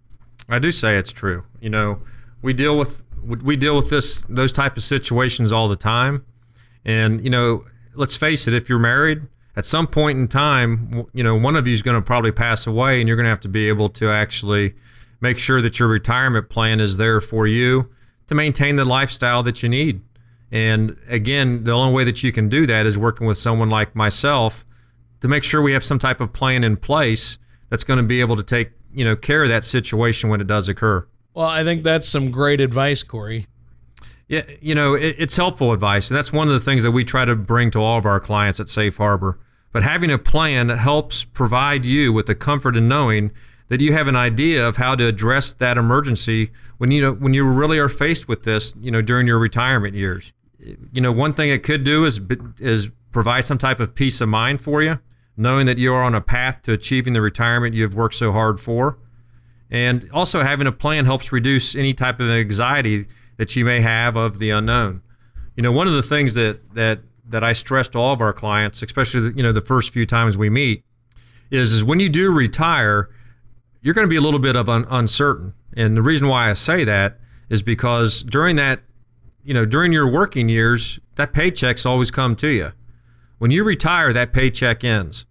I 0.49 0.57
do 0.57 0.71
say 0.71 0.97
it's 0.97 1.11
true. 1.11 1.43
You 1.61 1.69
know, 1.69 2.01
we 2.41 2.53
deal 2.53 2.75
with 2.75 3.03
we 3.21 3.55
deal 3.55 3.75
with 3.75 3.91
this 3.91 4.23
those 4.27 4.51
type 4.51 4.77
of 4.77 4.83
situations 4.83 5.51
all 5.51 5.67
the 5.67 5.75
time, 5.75 6.25
and 6.83 7.23
you 7.23 7.29
know, 7.29 7.65
let's 7.93 8.17
face 8.17 8.47
it. 8.47 8.55
If 8.55 8.67
you're 8.67 8.79
married, 8.79 9.27
at 9.55 9.63
some 9.63 9.85
point 9.85 10.17
in 10.17 10.27
time, 10.27 11.05
you 11.13 11.23
know, 11.23 11.35
one 11.35 11.55
of 11.55 11.67
you 11.67 11.73
is 11.73 11.83
going 11.83 11.93
to 11.97 12.01
probably 12.01 12.31
pass 12.31 12.65
away, 12.65 12.99
and 12.99 13.07
you're 13.07 13.15
going 13.15 13.25
to 13.25 13.29
have 13.29 13.39
to 13.41 13.47
be 13.47 13.67
able 13.67 13.89
to 13.89 14.09
actually 14.09 14.73
make 15.21 15.37
sure 15.37 15.61
that 15.61 15.77
your 15.77 15.87
retirement 15.87 16.49
plan 16.49 16.79
is 16.79 16.97
there 16.97 17.21
for 17.21 17.45
you 17.45 17.91
to 18.25 18.33
maintain 18.33 18.75
the 18.75 18.85
lifestyle 18.85 19.43
that 19.43 19.61
you 19.61 19.69
need. 19.69 20.01
And 20.51 20.97
again, 21.07 21.63
the 21.63 21.73
only 21.73 21.93
way 21.93 22.05
that 22.05 22.23
you 22.23 22.31
can 22.31 22.49
do 22.49 22.65
that 22.65 22.87
is 22.87 22.97
working 22.97 23.27
with 23.27 23.37
someone 23.37 23.69
like 23.69 23.95
myself 23.95 24.63
to 25.21 25.27
make 25.27 25.43
sure 25.43 25.61
we 25.61 25.73
have 25.73 25.83
some 25.83 25.99
type 25.99 26.21
of 26.21 26.33
plan 26.33 26.63
in 26.63 26.77
place 26.77 27.37
that's 27.69 27.83
going 27.83 27.97
to 27.97 28.03
be 28.03 28.19
able 28.21 28.35
to 28.35 28.43
take 28.43 28.71
you 28.93 29.05
know 29.05 29.15
care 29.15 29.43
of 29.43 29.49
that 29.49 29.63
situation 29.63 30.29
when 30.29 30.41
it 30.41 30.47
does 30.47 30.69
occur. 30.69 31.07
Well, 31.33 31.47
I 31.47 31.63
think 31.63 31.83
that's 31.83 32.07
some 32.07 32.31
great 32.31 32.61
advice, 32.61 33.03
Corey. 33.03 33.47
Yeah, 34.27 34.43
you 34.59 34.75
know 34.75 34.93
it, 34.93 35.15
it's 35.19 35.37
helpful 35.37 35.71
advice, 35.71 36.09
and 36.09 36.17
that's 36.17 36.33
one 36.33 36.47
of 36.47 36.53
the 36.53 36.59
things 36.59 36.83
that 36.83 36.91
we 36.91 37.03
try 37.03 37.25
to 37.25 37.35
bring 37.35 37.71
to 37.71 37.79
all 37.79 37.97
of 37.97 38.05
our 38.05 38.19
clients 38.19 38.59
at 38.59 38.69
Safe 38.69 38.97
Harbor. 38.97 39.39
But 39.71 39.83
having 39.83 40.09
a 40.09 40.17
plan 40.17 40.69
helps 40.69 41.23
provide 41.23 41.85
you 41.85 42.11
with 42.11 42.25
the 42.25 42.35
comfort 42.35 42.75
in 42.75 42.87
knowing 42.87 43.31
that 43.69 43.81
you 43.81 43.93
have 43.93 44.07
an 44.07 44.15
idea 44.15 44.65
of 44.65 44.77
how 44.77 44.95
to 44.95 45.05
address 45.05 45.53
that 45.53 45.77
emergency 45.77 46.51
when 46.77 46.89
you 46.91 47.01
know 47.01 47.13
when 47.13 47.33
you 47.33 47.45
really 47.45 47.77
are 47.77 47.89
faced 47.89 48.27
with 48.27 48.43
this, 48.43 48.73
you 48.79 48.91
know, 48.91 49.01
during 49.01 49.27
your 49.27 49.39
retirement 49.39 49.95
years. 49.95 50.33
You 50.91 51.01
know, 51.01 51.11
one 51.11 51.33
thing 51.33 51.49
it 51.49 51.63
could 51.63 51.83
do 51.83 52.05
is 52.05 52.19
is 52.59 52.89
provide 53.11 53.45
some 53.45 53.57
type 53.57 53.79
of 53.79 53.95
peace 53.95 54.19
of 54.21 54.29
mind 54.29 54.61
for 54.61 54.81
you 54.81 54.99
knowing 55.37 55.67
that 55.67 55.77
you 55.77 55.93
are 55.93 56.03
on 56.03 56.15
a 56.15 56.21
path 56.21 56.63
to 56.63 56.73
achieving 56.73 57.13
the 57.13 57.21
retirement 57.21 57.75
you've 57.75 57.95
worked 57.95 58.15
so 58.15 58.31
hard 58.31 58.59
for. 58.59 58.97
And 59.69 60.09
also 60.11 60.41
having 60.41 60.65
a 60.65 60.71
plan 60.71 61.05
helps 61.05 61.31
reduce 61.31 61.75
any 61.75 61.93
type 61.93 62.19
of 62.19 62.29
anxiety 62.29 63.05
that 63.37 63.55
you 63.55 63.63
may 63.63 63.81
have 63.81 64.15
of 64.15 64.39
the 64.39 64.49
unknown. 64.49 65.01
You 65.55 65.63
know, 65.63 65.71
one 65.71 65.87
of 65.87 65.93
the 65.93 66.03
things 66.03 66.33
that 66.33 66.73
that 66.73 66.99
that 67.29 67.43
I 67.43 67.53
stress 67.53 67.89
to 67.89 67.99
all 67.99 68.13
of 68.13 68.21
our 68.21 68.33
clients, 68.33 68.81
especially 68.81 69.33
you 69.35 69.43
know 69.43 69.51
the 69.51 69.61
first 69.61 69.93
few 69.93 70.05
times 70.05 70.37
we 70.37 70.49
meet, 70.49 70.83
is 71.51 71.73
is 71.73 71.83
when 71.83 71.99
you 71.99 72.09
do 72.09 72.31
retire, 72.31 73.09
you're 73.81 73.93
going 73.93 74.05
to 74.05 74.09
be 74.09 74.15
a 74.15 74.21
little 74.21 74.39
bit 74.39 74.55
of 74.55 74.69
un- 74.69 74.85
uncertain. 74.89 75.53
And 75.75 75.95
the 75.95 76.01
reason 76.01 76.27
why 76.27 76.49
I 76.49 76.53
say 76.53 76.83
that 76.85 77.19
is 77.49 77.61
because 77.61 78.23
during 78.23 78.55
that, 78.55 78.81
you 79.43 79.53
know, 79.53 79.65
during 79.65 79.91
your 79.91 80.07
working 80.07 80.49
years, 80.49 80.99
that 81.15 81.33
paycheck's 81.33 81.85
always 81.85 82.11
come 82.11 82.35
to 82.37 82.47
you. 82.47 82.71
When 83.37 83.51
you 83.51 83.63
retire, 83.63 84.13
that 84.13 84.33
paycheck 84.33 84.83
ends. 84.83 85.25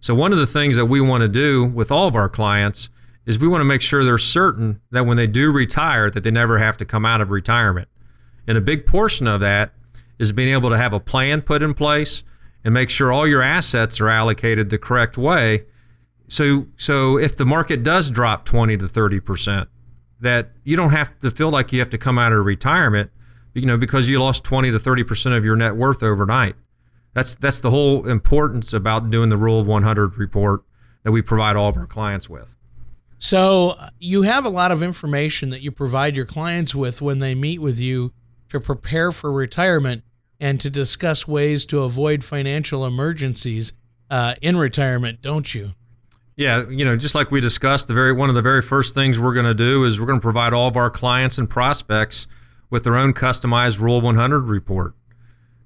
So 0.00 0.14
one 0.14 0.32
of 0.32 0.38
the 0.38 0.46
things 0.46 0.76
that 0.76 0.86
we 0.86 1.00
want 1.00 1.22
to 1.22 1.28
do 1.28 1.64
with 1.64 1.90
all 1.90 2.06
of 2.06 2.14
our 2.14 2.28
clients 2.28 2.90
is 3.24 3.38
we 3.38 3.48
want 3.48 3.60
to 3.60 3.66
make 3.66 3.82
sure 3.82 4.04
they're 4.04 4.18
certain 4.18 4.80
that 4.90 5.06
when 5.06 5.16
they 5.16 5.26
do 5.26 5.50
retire 5.50 6.10
that 6.10 6.22
they 6.22 6.30
never 6.30 6.58
have 6.58 6.76
to 6.76 6.84
come 6.84 7.04
out 7.04 7.20
of 7.20 7.30
retirement. 7.30 7.88
And 8.46 8.56
a 8.56 8.60
big 8.60 8.86
portion 8.86 9.26
of 9.26 9.40
that 9.40 9.72
is 10.18 10.32
being 10.32 10.52
able 10.52 10.70
to 10.70 10.76
have 10.78 10.92
a 10.92 11.00
plan 11.00 11.42
put 11.42 11.62
in 11.62 11.74
place 11.74 12.22
and 12.64 12.72
make 12.72 12.90
sure 12.90 13.12
all 13.12 13.26
your 13.26 13.42
assets 13.42 14.00
are 14.00 14.08
allocated 14.08 14.70
the 14.70 14.78
correct 14.78 15.18
way. 15.18 15.64
So 16.28 16.66
so 16.76 17.18
if 17.18 17.36
the 17.36 17.46
market 17.46 17.82
does 17.82 18.10
drop 18.10 18.44
20 18.44 18.76
to 18.78 18.86
30%, 18.86 19.66
that 20.20 20.52
you 20.64 20.76
don't 20.76 20.90
have 20.90 21.18
to 21.20 21.30
feel 21.30 21.50
like 21.50 21.72
you 21.72 21.78
have 21.80 21.90
to 21.90 21.98
come 21.98 22.18
out 22.18 22.32
of 22.32 22.44
retirement, 22.44 23.10
you 23.54 23.66
know, 23.66 23.76
because 23.76 24.08
you 24.08 24.20
lost 24.20 24.44
20 24.44 24.70
to 24.70 24.78
30% 24.78 25.36
of 25.36 25.44
your 25.44 25.56
net 25.56 25.76
worth 25.76 26.02
overnight. 26.02 26.56
That's 27.16 27.34
that's 27.34 27.60
the 27.60 27.70
whole 27.70 28.06
importance 28.06 28.74
about 28.74 29.10
doing 29.10 29.30
the 29.30 29.38
Rule 29.38 29.58
of 29.58 29.66
100 29.66 30.18
report 30.18 30.64
that 31.02 31.12
we 31.12 31.22
provide 31.22 31.56
all 31.56 31.70
of 31.70 31.76
our 31.78 31.86
clients 31.86 32.28
with. 32.28 32.54
So 33.16 33.74
you 33.98 34.20
have 34.22 34.44
a 34.44 34.50
lot 34.50 34.70
of 34.70 34.82
information 34.82 35.48
that 35.48 35.62
you 35.62 35.72
provide 35.72 36.14
your 36.14 36.26
clients 36.26 36.74
with 36.74 37.00
when 37.00 37.20
they 37.20 37.34
meet 37.34 37.62
with 37.62 37.80
you 37.80 38.12
to 38.50 38.60
prepare 38.60 39.12
for 39.12 39.32
retirement 39.32 40.04
and 40.38 40.60
to 40.60 40.68
discuss 40.68 41.26
ways 41.26 41.64
to 41.66 41.84
avoid 41.84 42.22
financial 42.22 42.84
emergencies 42.84 43.72
uh, 44.10 44.34
in 44.42 44.58
retirement, 44.58 45.22
don't 45.22 45.54
you? 45.54 45.72
Yeah, 46.36 46.68
you 46.68 46.84
know, 46.84 46.98
just 46.98 47.14
like 47.14 47.30
we 47.30 47.40
discussed, 47.40 47.88
the 47.88 47.94
very 47.94 48.12
one 48.12 48.28
of 48.28 48.34
the 48.34 48.42
very 48.42 48.60
first 48.60 48.92
things 48.92 49.18
we're 49.18 49.32
going 49.32 49.46
to 49.46 49.54
do 49.54 49.84
is 49.84 49.98
we're 49.98 50.04
going 50.04 50.20
to 50.20 50.22
provide 50.22 50.52
all 50.52 50.68
of 50.68 50.76
our 50.76 50.90
clients 50.90 51.38
and 51.38 51.48
prospects 51.48 52.26
with 52.68 52.84
their 52.84 52.94
own 52.94 53.14
customized 53.14 53.80
Rule 53.80 54.02
100 54.02 54.40
report. 54.40 54.95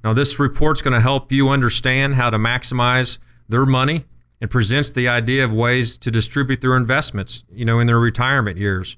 Now, 0.02 0.12
this 0.12 0.38
report's 0.38 0.82
going 0.82 0.94
to 0.94 1.00
help 1.00 1.30
you 1.30 1.48
understand 1.48 2.14
how 2.14 2.30
to 2.30 2.38
maximize 2.38 3.18
their 3.48 3.66
money 3.66 4.06
and 4.40 4.50
presents 4.50 4.90
the 4.90 5.08
idea 5.08 5.44
of 5.44 5.52
ways 5.52 5.98
to 5.98 6.10
distribute 6.10 6.60
their 6.62 6.76
investments, 6.76 7.44
you 7.52 7.64
know, 7.64 7.78
in 7.78 7.86
their 7.86 7.98
retirement 7.98 8.56
years. 8.56 8.96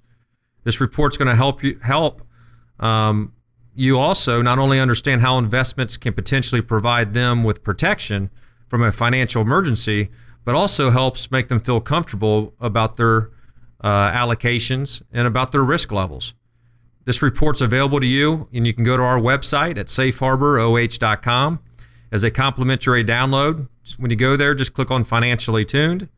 This 0.64 0.80
report's 0.80 1.16
going 1.16 1.28
to 1.28 1.34
help 1.34 1.62
you 1.64 1.78
help 1.82 2.22
um, 2.78 3.32
you 3.74 3.98
also 3.98 4.42
not 4.42 4.58
only 4.58 4.78
understand 4.78 5.22
how 5.22 5.38
investments 5.38 5.96
can 5.96 6.12
potentially 6.12 6.60
provide 6.60 7.14
them 7.14 7.42
with 7.42 7.62
protection 7.62 8.30
from 8.68 8.82
a 8.82 8.92
financial 8.92 9.42
emergency, 9.42 10.10
but 10.44 10.54
also 10.54 10.90
helps 10.90 11.30
make 11.30 11.48
them 11.48 11.60
feel 11.60 11.80
comfortable 11.80 12.54
about 12.60 12.96
their 12.96 13.30
uh, 13.80 14.10
allocations 14.12 15.02
and 15.12 15.26
about 15.26 15.52
their 15.52 15.62
risk 15.62 15.90
levels. 15.90 16.34
This 17.04 17.22
report's 17.22 17.60
available 17.60 18.00
to 18.00 18.06
you, 18.06 18.48
and 18.52 18.66
you 18.66 18.72
can 18.72 18.84
go 18.84 18.96
to 18.96 19.02
our 19.02 19.18
website 19.18 19.76
at 19.76 19.86
safeharboroh.com 19.86 21.60
as 22.12 22.22
a 22.22 22.30
complimentary 22.30 23.04
download. 23.04 23.68
When 23.96 24.10
you 24.10 24.16
go 24.16 24.36
there, 24.36 24.54
just 24.54 24.74
click 24.74 24.90
on 24.90 25.02
Financially 25.02 25.64
Tuned, 25.64 26.08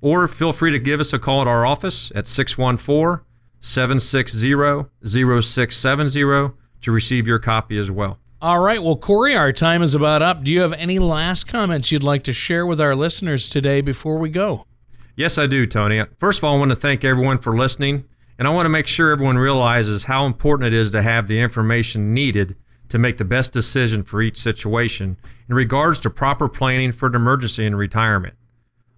or 0.00 0.26
feel 0.28 0.52
free 0.52 0.70
to 0.70 0.78
give 0.78 1.00
us 1.00 1.12
a 1.12 1.18
call 1.18 1.42
at 1.42 1.48
our 1.48 1.66
office 1.66 2.10
at 2.14 2.26
614 2.26 3.24
760 3.60 4.90
0670 5.04 6.54
to 6.80 6.92
receive 6.92 7.26
your 7.26 7.38
copy 7.38 7.76
as 7.78 7.90
well. 7.90 8.18
All 8.40 8.58
right. 8.58 8.82
Well, 8.82 8.96
Corey, 8.96 9.36
our 9.36 9.52
time 9.52 9.82
is 9.82 9.94
about 9.94 10.20
up. 10.20 10.42
Do 10.42 10.52
you 10.52 10.62
have 10.62 10.72
any 10.72 10.98
last 10.98 11.46
comments 11.46 11.92
you'd 11.92 12.02
like 12.02 12.24
to 12.24 12.32
share 12.32 12.66
with 12.66 12.80
our 12.80 12.96
listeners 12.96 13.48
today 13.48 13.80
before 13.80 14.18
we 14.18 14.30
go? 14.30 14.66
Yes, 15.14 15.38
I 15.38 15.46
do, 15.46 15.64
Tony. 15.66 16.02
First 16.18 16.38
of 16.38 16.44
all, 16.44 16.56
I 16.56 16.58
want 16.58 16.70
to 16.70 16.76
thank 16.76 17.04
everyone 17.04 17.38
for 17.38 17.56
listening. 17.56 18.04
And 18.38 18.48
I 18.48 18.50
want 18.50 18.66
to 18.66 18.70
make 18.70 18.86
sure 18.86 19.10
everyone 19.10 19.38
realizes 19.38 20.04
how 20.04 20.26
important 20.26 20.66
it 20.66 20.72
is 20.72 20.90
to 20.90 21.02
have 21.02 21.28
the 21.28 21.38
information 21.38 22.14
needed 22.14 22.56
to 22.88 22.98
make 22.98 23.16
the 23.16 23.24
best 23.24 23.52
decision 23.52 24.02
for 24.02 24.20
each 24.20 24.38
situation 24.38 25.16
in 25.48 25.54
regards 25.54 25.98
to 26.00 26.10
proper 26.10 26.48
planning 26.48 26.92
for 26.92 27.06
an 27.06 27.14
emergency 27.14 27.64
and 27.64 27.78
retirement. 27.78 28.34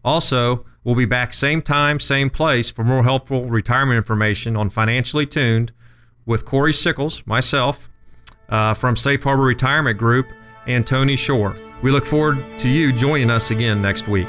Also, 0.04 0.64
we'll 0.82 0.94
be 0.94 1.04
back 1.04 1.32
same 1.32 1.62
time, 1.62 2.00
same 2.00 2.28
place 2.28 2.70
for 2.70 2.84
more 2.84 3.04
helpful 3.04 3.44
retirement 3.44 3.96
information 3.96 4.56
on 4.56 4.68
Financially 4.68 5.26
Tuned 5.26 5.72
with 6.26 6.44
Corey 6.44 6.72
Sickles, 6.72 7.22
myself, 7.26 7.88
uh, 8.48 8.74
from 8.74 8.96
Safe 8.96 9.22
Harbor 9.22 9.44
Retirement 9.44 9.98
Group, 9.98 10.26
and 10.66 10.86
Tony 10.86 11.16
Shore. 11.16 11.54
We 11.82 11.90
look 11.90 12.06
forward 12.06 12.42
to 12.58 12.68
you 12.68 12.92
joining 12.92 13.30
us 13.30 13.50
again 13.50 13.82
next 13.82 14.08
week. 14.08 14.28